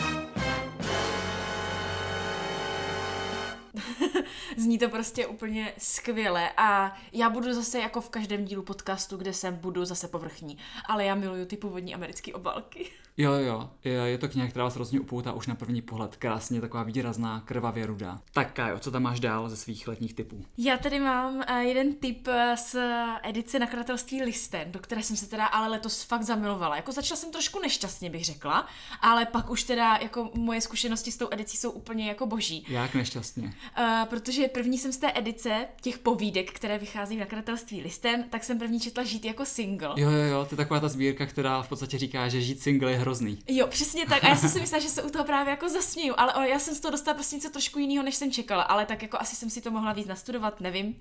Zní 4.61 4.79
to 4.79 4.89
prostě 4.89 5.27
úplně 5.27 5.73
skvěle 5.79 6.51
a 6.57 6.97
já 7.13 7.31
budu 7.31 7.53
zase 7.53 7.79
jako 7.79 8.01
v 8.01 8.09
každém 8.11 8.45
dílu 8.45 8.63
podcastu, 8.63 9.17
kde 9.17 9.33
jsem, 9.33 9.57
budu 9.57 9.85
zase 9.85 10.09
povrchní, 10.09 10.59
ale 10.85 11.05
já 11.05 11.15
miluju 11.15 11.47
ty 11.47 11.57
původní 11.57 11.95
americké 11.95 12.35
obálky. 12.35 12.91
Jo, 13.21 13.33
jo, 13.33 13.71
je 13.85 14.19
to 14.19 14.29
kniha, 14.29 14.49
která 14.49 14.65
vás 14.65 14.75
hrozně 14.75 15.01
upoutá 15.01 15.33
už 15.33 15.47
na 15.47 15.55
první 15.55 15.83
pohled. 15.83 16.17
Krásně 16.17 16.61
taková 16.61 16.83
výrazná, 16.83 17.41
krvavě 17.41 17.87
rudá. 17.87 18.21
Tak 18.33 18.53
Kájo, 18.53 18.79
co 18.79 18.91
tam 18.91 19.03
máš 19.03 19.21
dál 19.21 19.49
ze 19.49 19.57
svých 19.57 19.89
letních 19.89 20.15
typů? 20.15 20.45
Já 20.59 20.77
tady 20.77 21.01
mám 21.01 21.37
uh, 21.37 21.57
jeden 21.57 21.95
typ 21.95 22.29
uh, 22.29 22.35
z 22.57 22.77
edice 23.23 23.59
nakladatelství 23.59 24.23
Listen, 24.23 24.73
do 24.73 24.79
které 24.79 25.03
jsem 25.03 25.17
se 25.17 25.29
teda 25.29 25.47
ale 25.47 25.69
letos 25.69 26.03
fakt 26.03 26.23
zamilovala. 26.23 26.77
Jako 26.77 26.93
začala 26.93 27.17
jsem 27.17 27.33
trošku 27.33 27.61
nešťastně, 27.63 28.11
bych 28.11 28.25
řekla, 28.25 28.67
ale 29.01 29.27
pak 29.27 29.51
už 29.51 29.63
teda 29.63 29.99
jako 30.03 30.31
moje 30.35 30.61
zkušenosti 30.61 31.13
s 31.13 31.17
tou 31.17 31.29
edicí 31.31 31.57
jsou 31.57 31.71
úplně 31.71 32.09
jako 32.09 32.27
boží. 32.27 32.67
Jak 32.69 32.95
nešťastně? 32.95 33.45
Uh, 33.79 33.85
protože 34.05 34.49
první 34.49 34.79
jsem 34.79 34.93
z 34.93 34.99
té 34.99 35.13
edice 35.15 35.67
těch 35.81 35.99
povídek, 35.99 36.53
které 36.53 36.79
vychází 36.79 37.17
v 37.17 37.21
nakladatelství 37.21 37.81
Listen, 37.81 38.25
tak 38.31 38.45
jsem 38.45 38.59
první 38.59 38.81
četla 38.81 39.05
Žít 39.05 39.25
jako 39.25 39.45
single. 39.45 39.93
Jo, 39.97 40.11
jo, 40.11 40.25
jo, 40.25 40.45
to 40.45 40.55
je 40.55 40.57
taková 40.57 40.81
ta 40.81 40.89
sbírka, 40.89 41.27
která 41.27 41.63
v 41.63 41.69
podstatě 41.69 41.99
říká, 41.99 42.29
že 42.29 42.43
žít 42.43 42.61
single 42.61 42.93
je 42.93 42.99
hrozný. 43.11 43.39
Jo, 43.49 43.67
přesně 43.67 44.07
tak. 44.07 44.25
A 44.25 44.29
já 44.29 44.37
jsem 44.37 44.49
si 44.49 44.61
myslela, 44.61 44.83
že 44.83 44.89
se 44.89 45.03
u 45.03 45.11
toho 45.11 45.25
právě 45.25 45.51
jako 45.51 45.69
zasměju, 45.69 46.15
ale 46.17 46.49
já 46.49 46.59
jsem 46.59 46.75
z 46.75 46.81
toho 46.81 46.93
dostala 46.93 47.15
prostě 47.15 47.37
něco 47.37 47.51
trošku 47.51 47.79
jiného, 47.79 48.05
než 48.05 48.15
jsem 48.15 48.33
čekala, 48.33 48.63
ale 48.63 48.87
tak 48.87 49.03
jako 49.03 49.19
asi 49.21 49.37
jsem 49.37 49.51
si 49.51 49.61
to 49.61 49.71
mohla 49.71 49.93
víc 49.93 50.07
nastudovat, 50.07 50.61
nevím. 50.61 50.97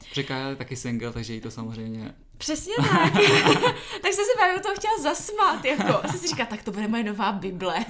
Je 0.50 0.56
taky 0.56 0.76
single, 0.76 1.14
takže 1.14 1.34
jí 1.34 1.42
to 1.42 1.52
samozřejmě 1.52 2.16
Přesně 2.40 2.74
tak. 2.78 3.14
tak 4.02 4.14
jsem 4.14 4.26
se 4.26 4.38
právě 4.38 4.56
u 4.58 4.60
toho 4.60 4.76
chtěla 4.76 4.94
zasmát, 5.02 5.66
jako. 5.66 6.08
Jsem 6.08 6.20
si 6.20 6.28
říká, 6.28 6.46
tak 6.46 6.64
to 6.64 6.72
bude 6.72 6.88
moje 6.88 7.04
nová 7.04 7.32
Bible. 7.32 7.86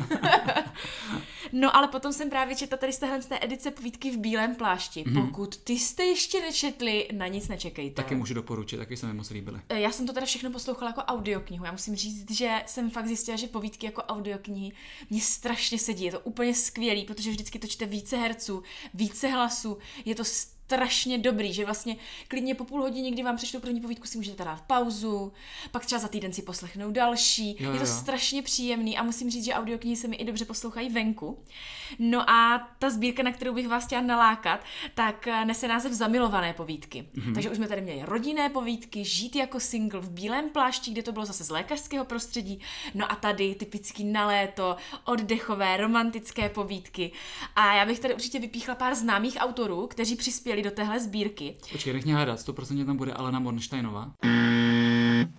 no 1.51 1.75
ale 1.75 1.87
potom 1.87 2.13
jsem 2.13 2.29
právě 2.29 2.55
četla 2.55 2.77
tady 2.77 2.93
z 2.93 2.97
téhle 2.97 3.21
z 3.21 3.25
té 3.25 3.39
edice 3.41 3.71
povídky 3.71 4.11
v 4.11 4.17
bílém 4.17 4.55
plášti. 4.55 5.03
Mm-hmm. 5.03 5.25
Pokud 5.25 5.57
ty 5.57 5.73
jste 5.73 6.03
ještě 6.03 6.41
nečetli, 6.41 7.07
na 7.11 7.27
nic 7.27 7.47
nečekejte. 7.47 8.03
Taky 8.03 8.15
můžu 8.15 8.33
doporučit, 8.33 8.77
taky 8.77 8.97
se 8.97 9.07
mi 9.07 9.13
moc 9.13 9.29
líbily. 9.29 9.61
E, 9.69 9.79
já 9.79 9.91
jsem 9.91 10.07
to 10.07 10.13
teda 10.13 10.25
všechno 10.25 10.51
poslouchala 10.51 10.89
jako 10.89 11.01
audioknihu. 11.01 11.65
Já 11.65 11.71
musím 11.71 11.95
říct, 11.95 12.31
že 12.31 12.63
jsem 12.65 12.89
fakt 12.89 13.07
zjistila, 13.07 13.37
že 13.37 13.47
povídky 13.47 13.85
jako 13.85 14.01
audioknihy 14.01 14.71
mě 15.09 15.21
strašně 15.21 15.79
sedí. 15.79 16.05
Je 16.05 16.11
to 16.11 16.19
úplně 16.19 16.55
skvělý, 16.55 17.05
protože 17.05 17.29
vždycky 17.29 17.59
to 17.59 17.67
čte 17.67 17.85
více 17.85 18.17
herců, 18.17 18.63
více 18.93 19.27
hlasů. 19.27 19.77
Je 20.05 20.15
to 20.15 20.23
strašně 20.69 21.17
dobrý, 21.17 21.53
že 21.53 21.65
vlastně 21.65 21.95
klidně 22.27 22.55
po 22.55 22.65
půl 22.65 22.81
hodině, 22.81 23.11
kdy 23.11 23.23
vám 23.23 23.35
přečtou 23.35 23.59
první 23.59 23.81
povídku, 23.81 24.07
si 24.07 24.17
můžete 24.17 24.43
dát 24.43 24.61
pauzu, 24.61 25.33
pak 25.71 25.85
třeba 25.85 25.99
za 25.99 26.07
týden 26.07 26.33
si 26.33 26.41
poslechnou 26.41 26.91
další. 26.91 27.55
Jo, 27.59 27.73
je 27.73 27.79
to 27.79 27.85
jo. 27.85 27.91
strašně 27.91 28.41
příjemný 28.41 28.97
a 28.97 29.03
musím 29.03 29.29
říct, 29.29 29.45
že 29.45 29.53
audioknihy 29.53 29.95
se 29.95 30.07
mi 30.07 30.15
i 30.15 30.25
dobře 30.25 30.45
poslouchají 30.45 30.89
venku. 30.89 31.43
No 31.99 32.29
a 32.29 32.67
ta 32.79 32.89
sbírka, 32.89 33.23
na 33.23 33.31
kterou 33.31 33.53
bych 33.53 33.67
vás 33.67 33.85
chtěla 33.85 34.01
nalákat, 34.01 34.63
tak 34.93 35.27
eh, 35.27 35.45
nese 35.45 35.67
název 35.67 35.91
Zamilované 35.91 36.53
povídky. 36.53 37.05
Mm-hmm. 37.15 37.33
Takže 37.33 37.49
už 37.49 37.57
jsme 37.57 37.67
tady 37.67 37.81
měli 37.81 38.01
rodinné 38.05 38.49
povídky, 38.49 39.05
žít 39.05 39.35
jako 39.35 39.59
single 39.59 40.01
v 40.01 40.09
bílém 40.09 40.49
plášti, 40.49 40.91
kde 40.91 41.03
to 41.03 41.11
bylo 41.11 41.25
zase 41.25 41.43
z 41.43 41.49
lékařského 41.49 42.05
prostředí. 42.05 42.59
No 42.93 43.11
a 43.11 43.15
tady 43.15 43.55
typicky 43.55 44.03
na 44.03 44.27
léto, 44.27 44.75
oddechové, 45.05 45.77
romantické 45.77 46.49
povídky. 46.49 47.11
A 47.55 47.73
já 47.73 47.85
bych 47.85 47.99
tady 47.99 48.13
určitě 48.13 48.39
vypíchla 48.39 48.75
pár 48.75 48.95
známých 48.95 49.37
autorů, 49.39 49.87
kteří 49.87 50.15
přispěli 50.15 50.58
přidali 50.59 50.63
do 50.63 50.75
téhle 50.75 50.99
sbírky. 50.99 51.55
Počkej, 51.71 51.93
nech 51.93 52.05
mě 52.05 52.15
hádat, 52.15 52.39
100% 52.39 52.85
tam 52.85 52.97
bude 52.97 53.13
Alena 53.13 53.39
Mornsteinová. 53.39 54.11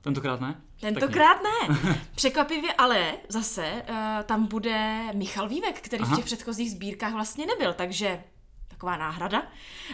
Tentokrát 0.01 0.41
ne? 0.41 0.61
Tentokrát 0.81 1.39
ne. 1.43 1.79
Překvapivě 2.15 2.73
ale 2.73 3.13
zase 3.29 3.83
uh, 3.89 3.97
tam 4.25 4.47
bude 4.47 5.01
Michal 5.15 5.49
Vývek, 5.49 5.81
který 5.81 6.03
Aha. 6.03 6.15
v 6.15 6.17
těch 6.17 6.25
předchozích 6.25 6.71
sbírkách 6.71 7.13
vlastně 7.13 7.47
nebyl, 7.47 7.73
takže 7.73 8.23
taková 8.69 8.97
náhrada. 8.97 9.43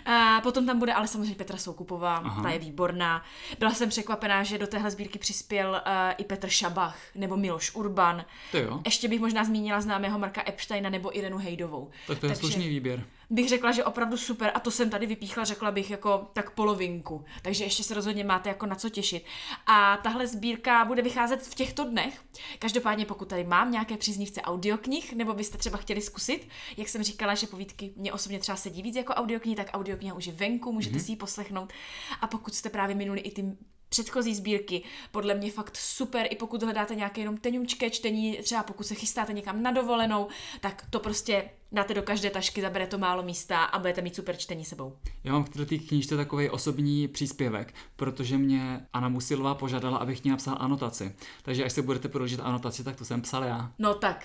A 0.05 0.41
potom 0.41 0.67
tam 0.67 0.79
bude 0.79 0.93
ale 0.95 1.07
samozřejmě 1.07 1.35
Petra 1.35 1.57
Soukupová, 1.57 2.17
Aha. 2.17 2.43
ta 2.43 2.51
je 2.51 2.59
výborná. 2.59 3.25
Byla 3.59 3.75
jsem 3.75 3.89
překvapená, 3.89 4.43
že 4.43 4.59
do 4.59 4.67
téhle 4.67 4.91
sbírky 4.91 5.19
přispěl 5.19 5.71
uh, 5.71 6.15
i 6.19 6.25
Petr 6.25 6.49
Šabach 6.49 6.99
nebo 7.15 7.37
Miloš 7.37 7.75
Urban. 7.75 8.25
To 8.51 8.59
jo. 8.59 8.81
Ještě 8.85 9.09
bych 9.09 9.21
možná 9.21 9.45
zmínila 9.45 9.81
známého 9.81 10.19
Marka 10.19 10.43
Epsteina 10.47 10.91
nebo 10.91 11.19
Irenu 11.19 11.39
Hejdovou. 11.39 11.91
Tak 12.07 12.19
to 12.19 12.27
je 12.27 12.31
Takže... 12.31 12.41
slušný 12.41 12.69
výběr 12.69 13.05
bych 13.31 13.49
řekla, 13.49 13.73
že 13.73 13.85
opravdu 13.85 14.17
super 14.17 14.51
a 14.55 14.61
to 14.61 14.71
jsem 14.71 14.91
tady 14.91 15.07
vypíchla, 15.07 15.45
řekla 15.45 15.71
bych 15.71 15.91
jako 15.91 16.31
tak 16.33 16.51
polovinku. 16.51 17.25
Takže 17.43 17.65
ještě 17.65 17.83
se 17.83 17.95
rozhodně 17.95 18.25
máte 18.25 18.49
jako 18.49 18.67
na 18.67 18.75
co 18.75 18.89
těšit. 18.89 19.25
A 19.67 19.97
tahle 19.97 20.27
sbírka 20.27 20.85
bude 20.85 21.03
vycházet 21.03 21.43
v 21.43 21.55
těchto 21.55 21.85
dnech. 21.85 22.21
Každopádně 22.59 23.07
pokud 23.07 23.29
tady 23.29 23.45
mám 23.45 23.73
nějaké 23.73 23.97
příznivce 23.97 24.43
audioknih, 24.43 25.13
nebo 25.13 25.35
byste 25.35 25.59
třeba 25.59 25.79
chtěli 25.79 26.01
zkusit, 26.01 26.49
jak 26.77 26.89
jsem 26.89 27.03
říkala, 27.03 27.35
že 27.35 27.47
povídky 27.47 27.93
mě 27.97 28.13
osobně 28.13 28.39
třeba 28.39 28.57
sedí 28.57 28.83
víc 28.83 28.97
jako 28.97 29.15
audioknihy, 29.15 29.57
tak 29.57 29.71
audiokniha 29.73 30.17
už 30.17 30.27
je 30.27 30.33
venku, 30.33 30.73
můžete 30.73 30.97
mm-hmm. 30.97 31.05
si 31.05 31.13
ji 31.13 31.17
poslechnout. 31.17 31.73
A 32.21 32.27
pokud 32.27 32.55
jste 32.55 32.71
právě 32.71 32.97
minuli 32.97 33.21
i 33.21 33.31
ty 33.31 33.57
předchozí 33.89 34.35
sbírky, 34.35 34.83
podle 35.11 35.35
mě 35.35 35.51
fakt 35.51 35.77
super, 35.77 36.27
i 36.31 36.37
pokud 36.37 36.63
hledáte 36.63 36.95
nějaké 36.95 37.21
jenom 37.21 37.37
tenučké 37.37 37.91
čtení, 37.91 38.39
třeba 38.43 38.63
pokud 38.63 38.87
se 38.87 38.95
chystáte 38.95 39.33
někam 39.33 39.63
na 39.63 39.71
dovolenou, 39.71 40.29
tak 40.61 40.87
to 40.91 41.01
prostě 41.01 41.51
dáte 41.73 41.95
do 41.95 42.03
každé 42.03 42.31
tašky, 42.31 42.63
zabere 42.63 42.87
to 42.87 42.99
málo 42.99 43.23
místa 43.23 43.65
a 43.65 43.79
budete 43.79 44.03
mít 44.03 44.15
super 44.15 44.37
čtení 44.37 44.65
sebou. 44.65 44.97
Já 45.25 45.33
mám 45.33 45.45
v 45.45 45.67
té 45.67 45.79
knížce 45.79 46.17
takový 46.17 46.51
osobní 46.51 47.09
příspěvek, 47.09 47.75
protože 47.97 48.39
mě 48.39 48.87
Anna 48.93 49.09
Musilová 49.09 49.55
požádala, 49.55 49.99
abych 49.99 50.25
ní 50.25 50.31
napsal 50.31 50.57
anotaci. 50.61 51.15
Takže 51.43 51.65
až 51.65 51.73
se 51.73 51.83
budete 51.83 52.09
prožít 52.09 52.41
anotaci, 52.43 52.85
tak 52.85 52.97
to 52.97 53.05
jsem 53.05 53.23
psal 53.23 53.45
já. 53.45 53.73
No 53.79 53.95
tak. 53.95 54.25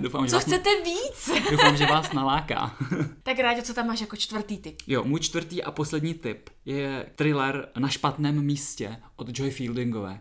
Doufám, 0.00 0.24
že 0.26 0.30
co 0.30 0.36
vás... 0.36 0.44
chcete 0.44 0.70
víc? 0.84 1.30
Doufám, 1.50 1.76
že 1.76 1.86
vás 1.86 2.12
naláká. 2.12 2.76
tak 3.22 3.38
rádi, 3.38 3.62
co 3.62 3.74
tam 3.74 3.86
máš 3.86 4.00
jako 4.00 4.16
čtvrtý 4.16 4.58
typ? 4.58 4.76
Jo, 4.86 5.04
můj 5.04 5.20
čtvrtý 5.20 5.62
a 5.62 5.70
poslední 5.70 6.14
typ 6.14 6.50
je 6.64 7.06
thriller 7.16 7.68
Na 7.78 7.88
špatném 7.88 8.42
místě 8.42 8.96
od 9.16 9.38
Joy 9.38 9.50
Fieldingové. 9.50 10.20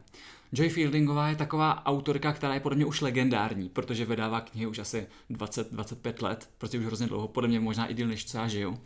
Joy 0.51 0.69
Fieldingová 0.69 1.29
je 1.29 1.35
taková 1.35 1.85
autorka, 1.85 2.33
která 2.33 2.53
je 2.53 2.59
podle 2.59 2.75
mě 2.75 2.85
už 2.85 3.01
legendární, 3.01 3.69
protože 3.69 4.05
vydává 4.05 4.41
knihy 4.41 4.67
už 4.67 4.79
asi 4.79 5.07
20-25 5.31 6.23
let, 6.23 6.49
protože 6.57 6.79
už 6.79 6.85
hrozně 6.85 7.07
dlouho, 7.07 7.27
podle 7.27 7.47
mě 7.47 7.59
možná 7.59 7.87
i 7.87 7.93
díl 7.93 8.07
než 8.07 8.25
co 8.25 8.37
já 8.37 8.47
žiju. 8.47 8.79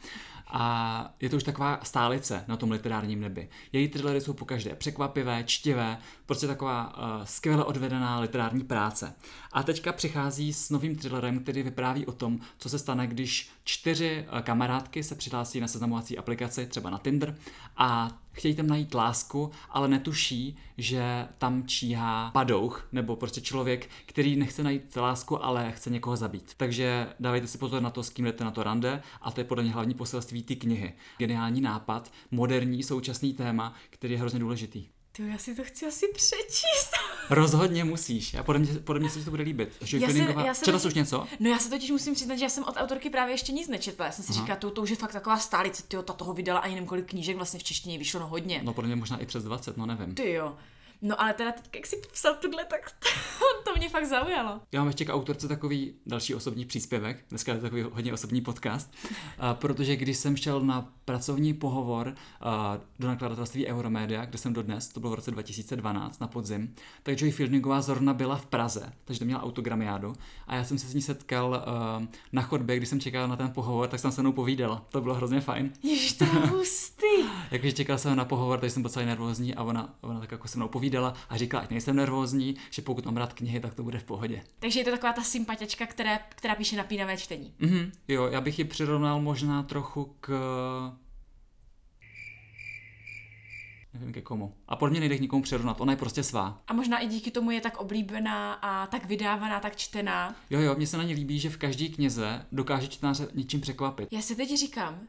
a 0.48 1.16
je 1.22 1.30
to 1.30 1.36
už 1.36 1.44
taková 1.44 1.80
stálice 1.84 2.46
na 2.48 2.58
tom 2.58 2.72
literárním 2.72 3.22
nebi. 3.22 3.50
Její 3.72 3.88
thrillery 3.88 4.22
jsou 4.22 4.34
pokaždé 4.34 4.76
překvapivé, 4.76 5.44
čtivé, 5.44 5.98
prostě 6.26 6.48
taková 6.48 6.98
uh, 6.98 7.26
skvěle 7.26 7.64
odvedená 7.64 8.20
literární 8.20 8.64
práce. 8.64 9.14
A 9.52 9.64
teďka 9.64 9.94
přichází 9.94 10.54
s 10.54 10.70
novým 10.70 10.96
thrillerem, 10.96 11.40
který 11.40 11.64
vypráví 11.64 12.06
o 12.06 12.12
tom, 12.12 12.40
co 12.58 12.70
se 12.70 12.80
stane, 12.80 13.08
když 13.08 13.50
čtyři 13.64 14.26
uh, 14.34 14.40
kamarádky 14.40 15.04
se 15.04 15.16
přihlásí 15.16 15.60
na 15.60 15.68
seznamovací 15.68 16.18
aplikaci, 16.18 16.66
třeba 16.66 16.90
na 16.90 16.98
Tinder, 16.98 17.36
a 17.78 18.23
chtějí 18.34 18.56
tam 18.56 18.68
najít 18.68 18.94
lásku, 18.94 19.52
ale 19.70 19.88
netuší, 19.88 20.58
že 20.78 21.28
tam 21.38 21.64
číhá 21.68 22.32
padouch, 22.32 22.88
nebo 22.92 23.16
prostě 23.16 23.42
člověk, 23.42 23.90
který 24.06 24.36
nechce 24.36 24.64
najít 24.64 24.96
lásku, 24.96 25.46
ale 25.46 25.72
chce 25.72 25.90
někoho 25.90 26.16
zabít. 26.16 26.54
Takže 26.58 27.08
dávejte 27.20 27.48
si 27.48 27.58
pozor 27.58 27.82
na 27.82 27.90
to, 27.90 28.04
s 28.04 28.10
kým 28.10 28.26
jdete 28.26 28.44
na 28.44 28.52
to 28.52 28.64
rande, 28.64 29.02
a 29.22 29.32
to 29.32 29.42
je 29.42 29.46
podle 29.46 29.64
mě 29.64 29.74
hlavní 29.74 29.94
poselství 29.94 30.44
ty 30.44 30.56
knihy. 30.56 30.94
Geniální 31.18 31.62
nápad, 31.62 32.12
moderní, 32.32 32.84
současný 32.84 33.34
téma, 33.34 33.74
který 33.90 34.14
je 34.14 34.20
hrozně 34.20 34.40
důležitý. 34.40 34.86
Ty, 35.16 35.28
já 35.28 35.38
si 35.38 35.56
to 35.56 35.64
chci 35.64 35.86
asi 35.86 36.06
přečíst. 36.14 36.92
Rozhodně 37.30 37.84
musíš. 37.84 38.34
A 38.34 38.44
podle 38.44 38.60
mě, 38.60 38.74
podle 38.74 39.00
mě 39.00 39.10
se 39.10 39.20
ti 39.20 39.26
to 39.26 39.32
bude 39.32 39.44
líbit. 39.44 39.70
Že 39.82 39.98
Já 39.98 40.10
se- 40.10 40.18
já 40.46 40.54
se 40.54 40.66
Četla 40.66 40.80
totiž- 40.80 40.82
jsi 40.82 40.88
už 40.88 40.94
něco? 40.94 41.28
No 41.40 41.50
já 41.50 41.60
se 41.60 41.70
totiž 41.70 41.92
musím 41.92 42.14
přiznat, 42.14 42.36
že 42.36 42.46
já 42.46 42.50
jsem 42.50 42.64
od 42.64 42.76
autorky 42.78 43.10
právě 43.10 43.34
ještě 43.34 43.52
nic 43.52 43.68
nečetla. 43.68 44.06
Já 44.06 44.12
jsem 44.12 44.26
si 44.26 44.32
Aha. 44.34 44.42
říkala, 44.42 44.60
to, 44.60 44.72
to 44.72 44.82
už 44.82 44.90
je 44.90 44.96
fakt 44.96 45.12
taková 45.12 45.38
stálice, 45.38 45.84
ty 45.88 45.98
ta 46.06 46.14
toho 46.14 46.34
vydala 46.34 46.60
ani 46.60 46.74
nevím 46.76 46.88
kolik 46.88 47.10
knížek 47.10 47.36
vlastně 47.36 47.60
v 47.60 47.64
češtině 47.64 47.98
vyšlo, 47.98 48.20
no 48.20 48.28
hodně. 48.28 48.62
No 48.64 48.74
podle 48.74 48.88
mě 48.88 48.96
možná 48.96 49.18
i 49.20 49.26
přes 49.26 49.44
20, 49.44 49.78
no 49.78 49.86
nevím. 49.86 50.16
Ty 50.16 50.32
jo. 50.32 50.56
No 51.06 51.22
ale 51.22 51.34
teda 51.34 51.52
teď, 51.52 51.76
jak 51.76 51.86
si 51.86 51.96
popsal 51.96 52.36
tuhle, 52.36 52.66
tak 52.66 52.92
to 53.66 53.76
mě 53.78 53.90
fakt 53.90 54.06
zaujalo. 54.06 54.62
Já 54.72 54.80
mám 54.80 54.88
ještě 54.88 55.06
k 55.06 55.14
autorce 55.14 55.48
takový 55.48 55.94
další 56.06 56.36
osobní 56.36 56.66
příspěvek, 56.66 57.26
dneska 57.30 57.52
je 57.52 57.58
to 57.58 57.64
takový 57.64 57.82
hodně 57.82 58.14
osobní 58.14 58.42
podcast, 58.42 58.94
a 59.40 59.54
protože 59.54 59.96
když 59.96 60.18
jsem 60.18 60.38
šel 60.38 60.62
na 60.62 60.94
pracovní 61.06 61.54
pohovor 61.54 62.16
do 63.00 63.08
nakladatelství 63.08 63.68
Euromedia, 63.68 64.26
kde 64.26 64.38
jsem 64.38 64.54
dodnes, 64.54 64.88
to 64.88 65.00
bylo 65.00 65.12
v 65.12 65.16
roce 65.16 65.32
2012 65.32 66.22
na 66.22 66.28
podzim, 66.28 66.76
tak 67.04 67.22
Joy 67.22 67.32
Fieldingová 67.32 67.82
zrovna 67.82 68.14
byla 68.14 68.36
v 68.36 68.46
Praze, 68.46 68.94
takže 69.06 69.20
to 69.20 69.26
měla 69.26 69.44
autogramiádu. 69.44 70.14
A 70.48 70.56
já 70.56 70.64
jsem 70.64 70.78
se 70.78 70.88
s 70.88 70.94
ní 70.94 71.02
setkal 71.02 71.66
na 72.32 72.42
chodbě, 72.42 72.78
když 72.78 72.90
jsem 72.90 73.00
čekal 73.00 73.28
na 73.28 73.36
ten 73.36 73.52
pohovor, 73.52 73.90
tak 73.90 74.00
jsem 74.00 74.12
se 74.12 74.22
mnou 74.22 74.32
povídala, 74.32 74.86
to 74.90 75.02
bylo 75.02 75.16
hrozně 75.16 75.42
fajn. 75.42 75.74
Ježiš, 75.84 76.14
to 76.14 76.26
Jakože 77.54 77.72
čekal 77.72 77.98
jsem 77.98 78.16
na 78.16 78.26
pohovor, 78.26 78.60
takže 78.60 78.74
jsem 78.74 78.82
byl 78.82 78.92
celý 78.92 79.06
nervózní 79.06 79.56
a 79.56 79.64
ona, 79.64 79.96
ona 80.02 80.20
tak 80.20 80.32
jako 80.32 80.48
se 80.48 80.58
mnou 80.58 80.68
povídala 80.68 81.14
a 81.30 81.38
říkala, 81.38 81.64
ať 81.64 81.70
nejsem 81.70 81.96
nervózní, 81.96 82.56
že 82.70 82.82
pokud 82.82 83.06
mám 83.06 83.18
rád 83.18 83.34
knihy, 83.34 83.60
tak 83.60 83.74
to 83.74 83.84
bude 83.84 84.00
v 84.00 84.04
pohodě. 84.04 84.44
Takže 84.60 84.80
je 84.80 84.84
to 84.84 84.92
taková 84.92 85.14
ta 85.14 85.24
sympatiačka, 85.24 85.86
která, 85.86 86.20
která 86.30 86.56
píše 86.56 86.78
napínavé 86.78 87.18
čtení. 87.18 87.54
Mhm, 87.60 87.92
jo, 88.08 88.26
já 88.26 88.42
bych 88.42 88.60
ji 88.60 88.66
přirovnal 88.66 89.22
možná 89.22 89.64
trochu 89.64 90.16
k... 90.22 90.32
Nevím 93.94 94.14
ke 94.14 94.22
komu. 94.22 94.54
A 94.68 94.76
podle 94.76 94.92
mě 94.92 95.00
nejde 95.00 95.18
k 95.18 95.22
nikomu 95.22 95.42
přirovnat, 95.42 95.82
ona 95.82 95.94
je 95.94 95.98
prostě 95.98 96.24
svá. 96.24 96.62
A 96.68 96.74
možná 96.74 97.00
i 97.00 97.08
díky 97.08 97.32
tomu 97.32 97.52
je 97.52 97.62
tak 97.62 97.78
oblíbená 97.78 98.54
a 98.54 98.88
tak 98.88 99.06
vydávaná, 99.06 99.60
tak 99.60 99.76
čtená. 99.76 100.36
Jo, 100.50 100.60
jo, 100.60 100.76
mně 100.76 100.88
se 100.88 100.98
na 100.98 101.04
ní 101.04 101.14
líbí, 101.14 101.40
že 101.40 101.50
v 101.50 101.58
každé 101.58 101.88
knize 101.88 102.46
dokáže 102.52 102.88
čtenáře 102.88 103.28
něčím 103.34 103.62
překvapit. 103.62 104.10
Já 104.12 104.22
si 104.22 104.36
teď 104.36 104.58
říkám, 104.58 105.00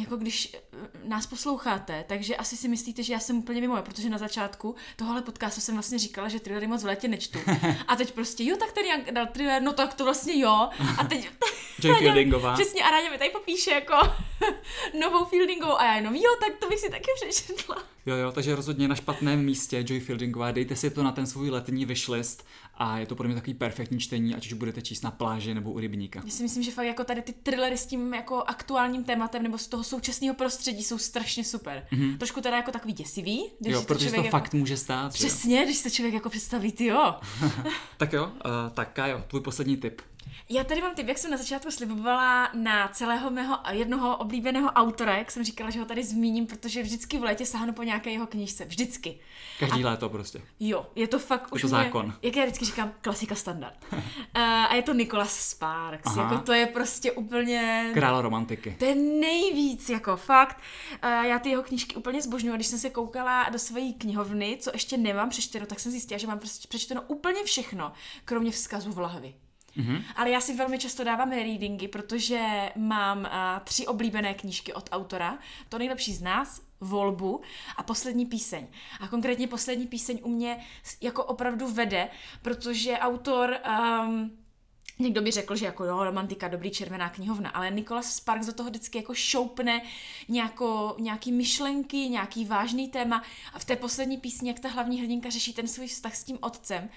jako 0.00 0.16
když 0.16 0.54
eh, 0.54 0.88
nás 1.04 1.26
posloucháte, 1.26 2.04
takže 2.08 2.36
asi 2.36 2.56
si 2.56 2.68
myslíte, 2.68 3.02
že 3.02 3.12
já 3.12 3.18
jsem 3.18 3.38
úplně 3.38 3.60
mimo, 3.60 3.82
protože 3.82 4.08
na 4.10 4.18
začátku 4.18 4.74
tohohle 4.96 5.22
podcastu 5.22 5.60
jsem 5.60 5.74
vlastně 5.74 5.98
říkala, 5.98 6.28
že 6.28 6.40
thrillery 6.40 6.66
moc 6.66 6.82
v 6.82 6.86
létě 6.86 7.08
nečtu. 7.08 7.38
A 7.88 7.96
teď 7.96 8.12
prostě, 8.12 8.44
jo, 8.44 8.56
tak 8.56 8.72
ten 8.72 8.84
Jank 8.86 9.10
dal 9.10 9.26
thriller, 9.26 9.62
no 9.62 9.72
tak 9.72 9.94
to 9.94 10.04
vlastně 10.04 10.40
jo. 10.40 10.68
A 10.98 11.04
teď, 11.04 11.30
Joy 11.82 11.94
Fieldingová. 11.98 12.54
přesně, 12.54 12.82
a 12.82 12.90
Ráďa 12.90 13.10
mi 13.10 13.18
tady 13.18 13.30
popíše 13.30 13.70
jako 13.70 13.94
novou 15.00 15.24
Fieldingovou 15.24 15.78
a 15.78 15.84
já 15.84 15.94
jenom, 15.94 16.14
jo, 16.14 16.30
tak 16.40 16.56
to 16.58 16.68
bych 16.68 16.78
si 16.78 16.90
taky 16.90 17.06
přečetla. 17.22 17.76
Jo, 18.06 18.16
jo, 18.16 18.32
takže 18.32 18.56
rozhodně 18.56 18.88
na 18.88 18.94
špatném 18.94 19.44
místě 19.44 19.84
Joy 19.88 20.00
Fieldingová, 20.00 20.50
dejte 20.50 20.76
si 20.76 20.90
to 20.90 21.02
na 21.02 21.12
ten 21.12 21.26
svůj 21.26 21.50
letní 21.50 21.84
wishlist 21.84 22.46
a 22.74 22.98
je 22.98 23.06
to 23.06 23.14
pro 23.14 23.26
mě 23.28 23.34
takový 23.34 23.54
perfektní 23.54 24.00
čtení, 24.00 24.34
ať 24.34 24.46
už 24.46 24.52
budete 24.52 24.82
číst 24.82 25.02
na 25.02 25.10
pláži 25.10 25.54
nebo 25.54 25.70
u 25.72 25.78
rybníka. 25.78 26.22
Já 26.24 26.30
si 26.30 26.42
myslím, 26.42 26.62
že 26.62 26.70
fakt 26.70 26.86
jako 26.86 27.04
tady 27.04 27.22
ty 27.22 27.32
thrillery 27.32 27.78
s 27.78 27.86
tím 27.86 28.14
jako 28.14 28.42
aktuálním 28.46 29.04
tématem 29.04 29.42
nebo 29.42 29.58
z 29.58 29.66
toho 29.66 29.84
současného 29.88 30.34
prostředí 30.34 30.82
jsou 30.84 30.98
strašně 30.98 31.44
super. 31.44 31.86
Mm-hmm. 31.92 32.18
Trošku 32.18 32.40
teda 32.40 32.56
jako 32.56 32.70
takový 32.72 32.92
děsivý, 32.92 33.50
když 33.58 33.72
Jo, 33.72 33.80
to 33.80 33.86
protože 33.86 34.06
to 34.06 34.10
člověk 34.10 34.24
jako... 34.24 34.38
fakt 34.38 34.54
může 34.54 34.76
stát. 34.76 35.14
že 35.14 35.24
jo. 35.24 35.28
Přesně, 35.28 35.64
když 35.64 35.82
to 35.82 35.90
člověk 35.90 36.14
jako 36.14 36.30
představí, 36.30 36.72
ty 36.72 36.84
jo. 36.84 37.14
Tak 37.96 38.12
jo, 38.12 38.24
uh, 38.24 38.30
tak 38.74 38.92
Kajo, 38.92 39.24
tvůj 39.28 39.40
poslední 39.40 39.76
tip. 39.76 40.02
Já 40.50 40.64
tady 40.64 40.82
mám 40.82 40.94
typ, 40.94 41.08
jak 41.08 41.18
jsem 41.18 41.30
na 41.30 41.36
začátku 41.36 41.70
slibovala 41.70 42.50
na 42.54 42.88
celého 42.88 43.30
mého 43.30 43.58
jednoho 43.70 44.16
oblíbeného 44.16 44.68
autora, 44.70 45.16
jak 45.16 45.30
jsem 45.30 45.44
říkala, 45.44 45.70
že 45.70 45.80
ho 45.80 45.86
tady 45.86 46.04
zmíním, 46.04 46.46
protože 46.46 46.82
vždycky 46.82 47.18
v 47.18 47.22
létě 47.22 47.46
sáhnu 47.46 47.72
po 47.72 47.82
nějaké 47.82 48.10
jeho 48.10 48.26
knížce. 48.26 48.64
Vždycky. 48.64 49.18
Každý 49.58 49.84
léto 49.84 50.08
prostě. 50.08 50.42
Jo, 50.60 50.86
je 50.94 51.08
to 51.08 51.18
fakt 51.18 51.52
už 51.54 51.62
to 51.62 51.68
zákon. 51.68 52.14
jak 52.22 52.36
já 52.36 52.44
vždycky 52.44 52.64
říkám, 52.64 52.92
klasika 53.00 53.34
standard. 53.34 53.84
uh, 53.92 53.98
a 54.42 54.74
je 54.74 54.82
to 54.82 54.94
Nicholas 54.94 55.36
Sparks. 55.50 56.06
Aha. 56.06 56.22
Jako 56.22 56.38
to 56.44 56.52
je 56.52 56.66
prostě 56.66 57.12
úplně... 57.12 57.90
Král 57.94 58.22
romantiky. 58.22 58.76
To 58.78 58.84
je 58.84 58.94
nejvíc, 58.94 59.88
jako 59.88 60.16
fakt. 60.16 60.60
Uh, 61.04 61.10
já 61.10 61.38
ty 61.38 61.50
jeho 61.50 61.62
knížky 61.62 61.96
úplně 61.96 62.22
zbožňuji. 62.22 62.52
A 62.52 62.56
Když 62.56 62.66
jsem 62.66 62.78
se 62.78 62.90
koukala 62.90 63.48
do 63.48 63.58
své 63.58 63.80
knihovny, 63.98 64.56
co 64.60 64.70
ještě 64.74 64.96
nemám 64.96 65.28
přečteno, 65.28 65.66
tak 65.66 65.80
jsem 65.80 65.92
zjistila, 65.92 66.18
že 66.18 66.26
mám 66.26 66.38
prostě 66.38 66.68
přečteno 66.68 67.02
úplně 67.06 67.44
všechno, 67.44 67.92
kromě 68.24 68.50
vzkazu 68.50 68.92
v 68.92 68.98
lahvi. 68.98 69.34
Mm-hmm. 69.76 70.02
Ale 70.16 70.30
já 70.30 70.40
si 70.40 70.54
velmi 70.54 70.78
často 70.78 71.04
dávám 71.04 71.30
readingy, 71.30 71.88
protože 71.88 72.72
mám 72.76 73.18
uh, 73.18 73.28
tři 73.64 73.86
oblíbené 73.86 74.34
knížky 74.34 74.72
od 74.72 74.88
autora. 74.92 75.38
To 75.68 75.78
nejlepší 75.78 76.14
z 76.14 76.22
nás, 76.22 76.62
volbu 76.80 77.40
a 77.76 77.82
poslední 77.82 78.26
píseň. 78.26 78.66
A 79.00 79.08
konkrétně 79.08 79.48
poslední 79.48 79.86
píseň 79.86 80.20
u 80.22 80.28
mě 80.28 80.58
jako 81.00 81.24
opravdu 81.24 81.68
vede, 81.68 82.08
protože 82.42 82.98
autor 82.98 83.56
um, 84.06 84.30
Někdo 85.00 85.22
by 85.22 85.30
řekl, 85.30 85.56
že 85.56 85.66
jako 85.66 85.84
jo, 85.84 86.04
romantika, 86.04 86.48
dobrý 86.48 86.70
červená 86.70 87.08
knihovna, 87.08 87.50
ale 87.50 87.70
Nicholas 87.70 88.14
Sparks 88.14 88.46
do 88.46 88.52
toho 88.52 88.70
vždycky 88.70 88.98
jako 88.98 89.14
šoupne 89.14 89.82
nějako, 90.28 90.96
nějaký 90.98 91.32
myšlenky, 91.32 91.96
nějaký 91.96 92.44
vážný 92.44 92.88
téma 92.88 93.22
a 93.52 93.58
v 93.58 93.64
té 93.64 93.76
poslední 93.76 94.16
písni, 94.16 94.48
jak 94.48 94.60
ta 94.60 94.68
hlavní 94.68 95.00
hrdinka 95.00 95.30
řeší 95.30 95.52
ten 95.52 95.68
svůj 95.68 95.86
vztah 95.86 96.16
s 96.16 96.24
tím 96.24 96.38
otcem, 96.40 96.88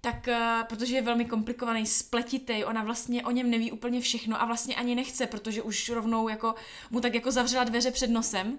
tak 0.00 0.28
uh, 0.28 0.66
protože 0.68 0.94
je 0.94 1.02
velmi 1.02 1.24
komplikovaný, 1.24 1.86
spletitý, 1.86 2.64
ona 2.64 2.82
vlastně 2.84 3.24
o 3.24 3.30
něm 3.30 3.50
neví 3.50 3.72
úplně 3.72 4.00
všechno 4.00 4.42
a 4.42 4.44
vlastně 4.44 4.74
ani 4.74 4.94
nechce, 4.94 5.26
protože 5.26 5.62
už 5.62 5.88
rovnou 5.88 6.28
jako 6.28 6.54
mu 6.90 7.00
tak 7.00 7.14
jako 7.14 7.30
zavřela 7.30 7.64
dveře 7.64 7.90
před 7.90 8.10
nosem. 8.10 8.58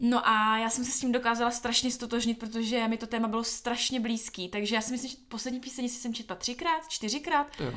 No 0.00 0.28
a 0.28 0.58
já 0.58 0.70
jsem 0.70 0.84
se 0.84 0.90
s 0.90 1.00
tím 1.00 1.12
dokázala 1.12 1.50
strašně 1.50 1.90
stotožnit, 1.90 2.38
protože 2.38 2.88
mi 2.88 2.96
to 2.96 3.06
téma 3.06 3.28
bylo 3.28 3.44
strašně 3.44 4.00
blízký, 4.00 4.48
takže 4.48 4.74
já 4.74 4.80
si 4.80 4.92
myslím, 4.92 5.10
že 5.10 5.16
poslední 5.28 5.60
píseň 5.60 5.88
si 5.88 5.94
jsem 5.94 6.14
četla 6.14 6.36
třikrát, 6.36 6.88
čtyřikrát. 6.88 7.46
Jo. 7.60 7.72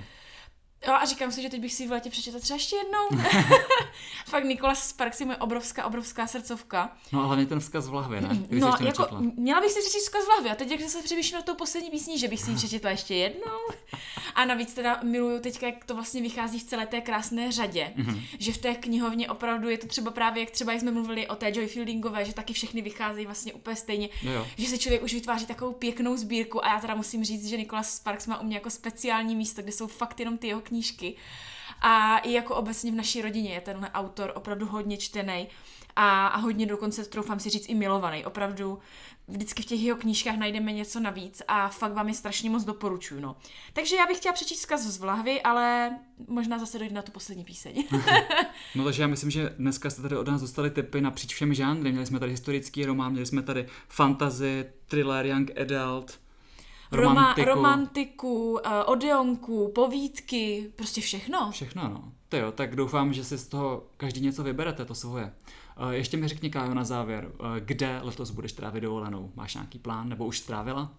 Jo, 0.87 0.93
a 0.93 1.05
říkám 1.05 1.31
si, 1.31 1.41
že 1.41 1.49
teď 1.49 1.61
bych 1.61 1.73
si 1.73 1.87
v 1.87 1.91
létě 1.91 2.09
přečetla 2.09 2.39
třeba 2.39 2.55
ještě 2.55 2.75
jednou. 2.75 3.23
Fakt 4.25 4.43
Nikolas 4.43 4.89
Sparks 4.89 5.19
je 5.19 5.25
moje 5.25 5.37
obrovská, 5.37 5.85
obrovská 5.85 6.27
srdcovka. 6.27 6.97
No 7.11 7.21
a 7.21 7.25
hlavně 7.25 7.45
ten 7.45 7.59
vzkaz 7.59 7.87
v 7.87 7.93
lahvi, 7.93 8.21
ne? 8.21 8.27
Kdyby 8.31 8.61
No, 8.61 8.73
jako, 8.85 9.07
měla 9.35 9.61
bych 9.61 9.71
si 9.71 9.79
přečíst 9.79 10.03
vzkaz 10.03 10.23
v 10.23 10.27
hlavě 10.27 10.51
a 10.51 10.55
teď, 10.55 10.71
jak 10.71 10.81
se 10.89 11.01
přemýšlím 11.03 11.35
na 11.35 11.41
tou 11.41 11.55
poslední 11.55 11.89
písní, 11.89 12.19
že 12.19 12.27
bych 12.27 12.39
si 12.41 12.49
ji 12.51 12.55
přečetla 12.57 12.89
ještě 12.89 13.15
jednou. 13.15 13.51
A 14.35 14.45
navíc 14.45 14.73
teda 14.73 14.99
miluju 15.03 15.39
teďka, 15.39 15.65
jak 15.65 15.85
to 15.85 15.95
vlastně 15.95 16.21
vychází 16.21 16.59
v 16.59 16.63
celé 16.63 16.87
té 16.87 17.01
krásné 17.01 17.51
řadě, 17.51 17.93
Mhm. 17.95 18.21
že 18.39 18.53
v 18.53 18.57
té 18.57 18.75
knihovně 18.75 19.29
opravdu 19.29 19.69
je 19.69 19.77
to 19.77 19.87
třeba 19.87 20.11
právě, 20.11 20.41
jak 20.43 20.51
třeba 20.51 20.71
jak 20.71 20.81
jsme 20.81 20.91
mluvili 20.91 21.27
o 21.27 21.35
té 21.35 21.51
Joy 21.55 21.67
Fieldingové, 21.67 22.25
že 22.25 22.33
taky 22.33 22.53
všechny 22.53 22.81
vycházejí 22.81 23.25
vlastně 23.25 23.53
úplně 23.53 23.75
stejně, 23.75 24.09
Jo, 24.23 24.31
jo. 24.31 24.47
že 24.57 24.67
se 24.67 24.77
člověk 24.77 25.03
už 25.03 25.13
vytváří 25.13 25.45
takovou 25.45 25.71
pěknou 25.73 26.17
sbírku 26.17 26.65
a 26.65 26.73
já 26.73 26.79
teda 26.79 26.95
musím 26.95 27.23
říct, 27.23 27.45
že 27.47 27.57
Nicholas 27.57 27.95
Sparks 27.95 28.27
má 28.27 28.39
u 28.41 28.43
mě 28.45 28.55
jako 28.55 28.69
speciální 28.69 29.35
místo, 29.35 29.61
kde 29.61 29.71
jsou 29.71 29.87
fakt 29.87 30.19
jenom 30.19 30.37
ty 30.37 30.47
jeho 30.47 30.61
knížky. 30.71 31.15
A 31.81 32.17
i 32.17 32.31
jako 32.31 32.55
obecně 32.55 32.91
v 32.91 32.95
naší 32.95 33.21
rodině 33.21 33.53
je 33.53 33.61
tenhle 33.61 33.91
autor 33.91 34.31
opravdu 34.35 34.65
hodně 34.65 34.97
čtený 34.97 35.47
a, 35.95 36.27
a 36.27 36.37
hodně 36.37 36.65
dokonce, 36.65 37.05
troufám 37.05 37.39
si 37.39 37.49
říct, 37.49 37.69
i 37.69 37.75
milovaný. 37.75 38.25
Opravdu 38.25 38.79
vždycky 39.27 39.63
v 39.63 39.65
těch 39.65 39.79
jeho 39.81 39.97
knížkách 39.97 40.37
najdeme 40.37 40.71
něco 40.71 40.99
navíc 40.99 41.41
a 41.47 41.69
fakt 41.69 41.93
vám 41.93 42.07
je 42.07 42.13
strašně 42.13 42.49
moc 42.49 42.63
doporučuju. 42.63 43.21
No. 43.21 43.35
Takže 43.73 43.95
já 43.95 44.05
bych 44.07 44.17
chtěla 44.17 44.33
přečíst 44.33 44.59
vzkaz 44.59 44.81
z 44.81 44.97
Vlahvy, 44.97 45.41
ale 45.41 45.91
možná 46.27 46.59
zase 46.59 46.79
dojde 46.79 46.95
na 46.95 47.01
tu 47.01 47.11
poslední 47.11 47.43
píseň. 47.43 47.83
No 48.75 48.83
takže 48.83 49.01
já 49.01 49.07
myslím, 49.07 49.31
že 49.31 49.55
dneska 49.57 49.89
jste 49.89 50.01
tady 50.01 50.17
od 50.17 50.27
nás 50.27 50.41
dostali 50.41 50.69
tipy 50.69 51.01
napříč 51.01 51.33
všemi 51.33 51.55
žánry. 51.55 51.91
Měli 51.91 52.05
jsme 52.05 52.19
tady 52.19 52.31
historický 52.31 52.85
román, 52.85 53.11
měli 53.11 53.25
jsme 53.25 53.43
tady 53.43 53.67
fantasy, 53.87 54.65
thriller, 54.87 55.25
young 55.25 55.51
adult, 55.59 56.19
Roma, 56.91 57.13
romantiku. 57.13 57.49
romantiku, 57.49 58.51
uh, 58.51 58.59
odeonku, 58.85 59.71
povídky, 59.75 60.71
prostě 60.75 61.01
všechno. 61.01 61.51
Všechno, 61.51 61.83
no. 61.83 62.11
To 62.29 62.37
jo, 62.37 62.51
tak 62.51 62.75
doufám, 62.75 63.13
že 63.13 63.23
si 63.23 63.37
z 63.37 63.47
toho 63.47 63.83
každý 63.97 64.21
něco 64.21 64.43
vyberete, 64.43 64.85
to 64.85 64.95
svoje. 64.95 65.33
Eh, 65.77 65.95
Ještě 65.95 66.17
mi 66.17 66.27
řekni, 66.27 66.49
Kájo, 66.49 66.73
na 66.73 66.83
závěr, 66.83 67.31
eh, 67.33 67.59
kde 67.59 67.99
letos 68.03 68.31
budeš 68.31 68.51
trávit 68.51 68.83
dovolenou? 68.83 69.31
Máš 69.35 69.53
nějaký 69.53 69.79
plán, 69.79 70.09
nebo 70.09 70.25
už 70.25 70.39
strávila? 70.39 70.91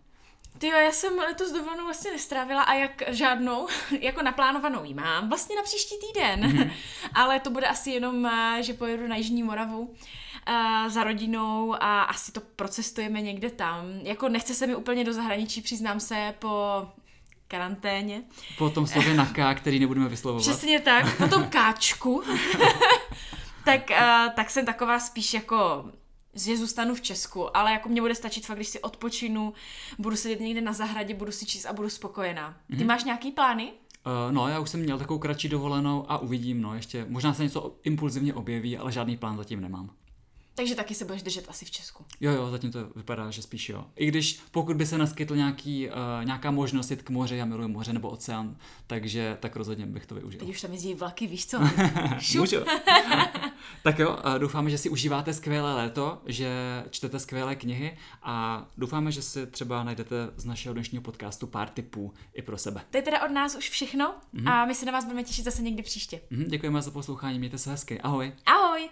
Ty 0.58 0.68
jo, 0.68 0.78
já 0.78 0.92
jsem 0.92 1.18
letos 1.18 1.52
dovolenou 1.52 1.84
vlastně 1.84 2.10
nestrávila 2.10 2.62
a 2.62 2.74
jak 2.74 3.02
žádnou, 3.08 3.68
jako 4.00 4.22
naplánovanou 4.22 4.84
ji 4.84 4.94
mám, 4.94 5.28
vlastně 5.28 5.56
na 5.56 5.62
příští 5.62 5.94
týden. 6.06 6.40
Mm-hmm. 6.40 6.70
Ale 7.14 7.40
to 7.40 7.50
bude 7.50 7.66
asi 7.66 7.90
jenom, 7.90 8.26
eh, 8.26 8.58
že 8.62 8.74
pojedu 8.74 9.06
na 9.06 9.16
Jižní 9.16 9.42
Moravu 9.42 9.94
uh, 10.48 10.88
za 10.88 11.04
rodinou 11.04 11.74
a 11.74 12.02
asi 12.02 12.32
to 12.32 12.40
procestujeme 12.56 13.20
někde 13.20 13.50
tam. 13.50 13.84
Jako 14.02 14.28
nechce 14.28 14.54
se 14.54 14.66
mi 14.66 14.74
úplně 14.74 15.04
do 15.04 15.12
zahraničí, 15.12 15.62
přiznám 15.62 16.00
se, 16.00 16.34
po 16.38 16.86
karanténě. 17.48 18.22
Po 18.58 18.70
tom 18.70 18.86
slově 18.86 19.14
na 19.14 19.26
K, 19.26 19.54
který 19.54 19.78
nebudeme 19.78 20.08
vyslovovat. 20.08 20.42
Přesně 20.42 20.80
tak, 20.80 21.16
po 21.16 21.28
tom 21.28 21.44
káčku. 21.46 22.22
tak, 23.64 23.90
uh, 23.90 24.32
tak 24.34 24.50
jsem 24.50 24.66
taková 24.66 24.98
spíš 24.98 25.34
jako 25.34 25.84
že 26.34 26.56
zůstanu 26.56 26.94
v 26.94 27.00
Česku, 27.00 27.56
ale 27.56 27.72
jako 27.72 27.88
mě 27.88 28.00
bude 28.00 28.14
stačit 28.14 28.46
fakt, 28.46 28.56
když 28.56 28.68
si 28.68 28.80
odpočinu, 28.80 29.52
budu 29.98 30.16
sedět 30.16 30.40
někde 30.40 30.60
na 30.60 30.72
zahradě, 30.72 31.14
budu 31.14 31.32
si 31.32 31.46
číst 31.46 31.66
a 31.66 31.72
budu 31.72 31.88
spokojená. 31.88 32.56
Ty 32.66 32.76
mm-hmm. 32.76 32.86
máš 32.86 33.04
nějaký 33.04 33.30
plány? 33.30 33.72
Uh, 34.06 34.32
no, 34.32 34.48
já 34.48 34.60
už 34.60 34.70
jsem 34.70 34.80
měl 34.80 34.98
takovou 34.98 35.18
kratší 35.18 35.48
dovolenou 35.48 36.04
a 36.08 36.18
uvidím, 36.18 36.62
no, 36.62 36.74
ještě, 36.74 37.06
možná 37.08 37.34
se 37.34 37.42
něco 37.42 37.76
impulzivně 37.82 38.34
objeví, 38.34 38.78
ale 38.78 38.92
žádný 38.92 39.16
plán 39.16 39.36
zatím 39.36 39.60
nemám. 39.60 39.90
Takže 40.54 40.74
taky 40.74 40.94
se 40.94 41.04
budeš 41.04 41.22
držet 41.22 41.44
asi 41.48 41.64
v 41.64 41.70
Česku. 41.70 42.04
Jo, 42.20 42.32
jo, 42.32 42.50
zatím 42.50 42.72
to 42.72 42.88
vypadá, 42.96 43.30
že 43.30 43.42
spíš 43.42 43.68
jo. 43.68 43.84
I 43.96 44.06
když 44.06 44.40
pokud 44.50 44.76
by 44.76 44.86
se 44.86 44.98
naskytl 44.98 45.36
nějaký, 45.36 45.88
uh, 45.88 45.94
nějaká 46.24 46.50
možnost 46.50 46.90
jít 46.90 47.02
k 47.02 47.10
moři, 47.10 47.36
já 47.36 47.44
miluji 47.44 47.68
moře 47.68 47.92
nebo 47.92 48.10
oceán, 48.10 48.56
takže 48.86 49.36
tak 49.40 49.56
rozhodně 49.56 49.86
bych 49.86 50.06
to 50.06 50.14
využil. 50.14 50.40
Teď 50.40 50.48
už 50.48 50.60
tam 50.60 50.72
jezdí 50.72 50.94
vlaky, 50.94 51.26
víš 51.26 51.46
co? 51.46 51.58
Můžu. 52.38 52.56
tak 53.82 53.98
jo, 53.98 54.10
uh, 54.10 54.38
doufáme, 54.38 54.70
že 54.70 54.78
si 54.78 54.88
užíváte 54.88 55.34
skvělé 55.34 55.74
léto, 55.74 56.22
že 56.26 56.50
čtete 56.90 57.18
skvělé 57.18 57.56
knihy 57.56 57.98
a 58.22 58.66
doufáme, 58.76 59.12
že 59.12 59.22
si 59.22 59.46
třeba 59.46 59.84
najdete 59.84 60.16
z 60.36 60.44
našeho 60.44 60.72
dnešního 60.72 61.02
podcastu 61.02 61.46
pár 61.46 61.68
tipů 61.68 62.14
i 62.34 62.42
pro 62.42 62.58
sebe. 62.58 62.84
To 62.90 62.96
je 62.96 63.02
teda 63.02 63.24
od 63.24 63.30
nás 63.30 63.56
už 63.56 63.70
všechno 63.70 64.14
mm-hmm. 64.34 64.50
a 64.50 64.64
my 64.64 64.74
se 64.74 64.86
na 64.86 64.92
vás 64.92 65.04
budeme 65.04 65.24
těšit 65.24 65.44
zase 65.44 65.62
někdy 65.62 65.82
příště. 65.82 66.20
Mm-hmm, 66.30 66.46
děkujeme 66.46 66.82
za 66.82 66.90
poslouchání, 66.90 67.38
mějte 67.38 67.58
se 67.58 67.70
hezky. 67.70 68.00
Ahoj. 68.00 68.32
Ahoj. 68.46 68.90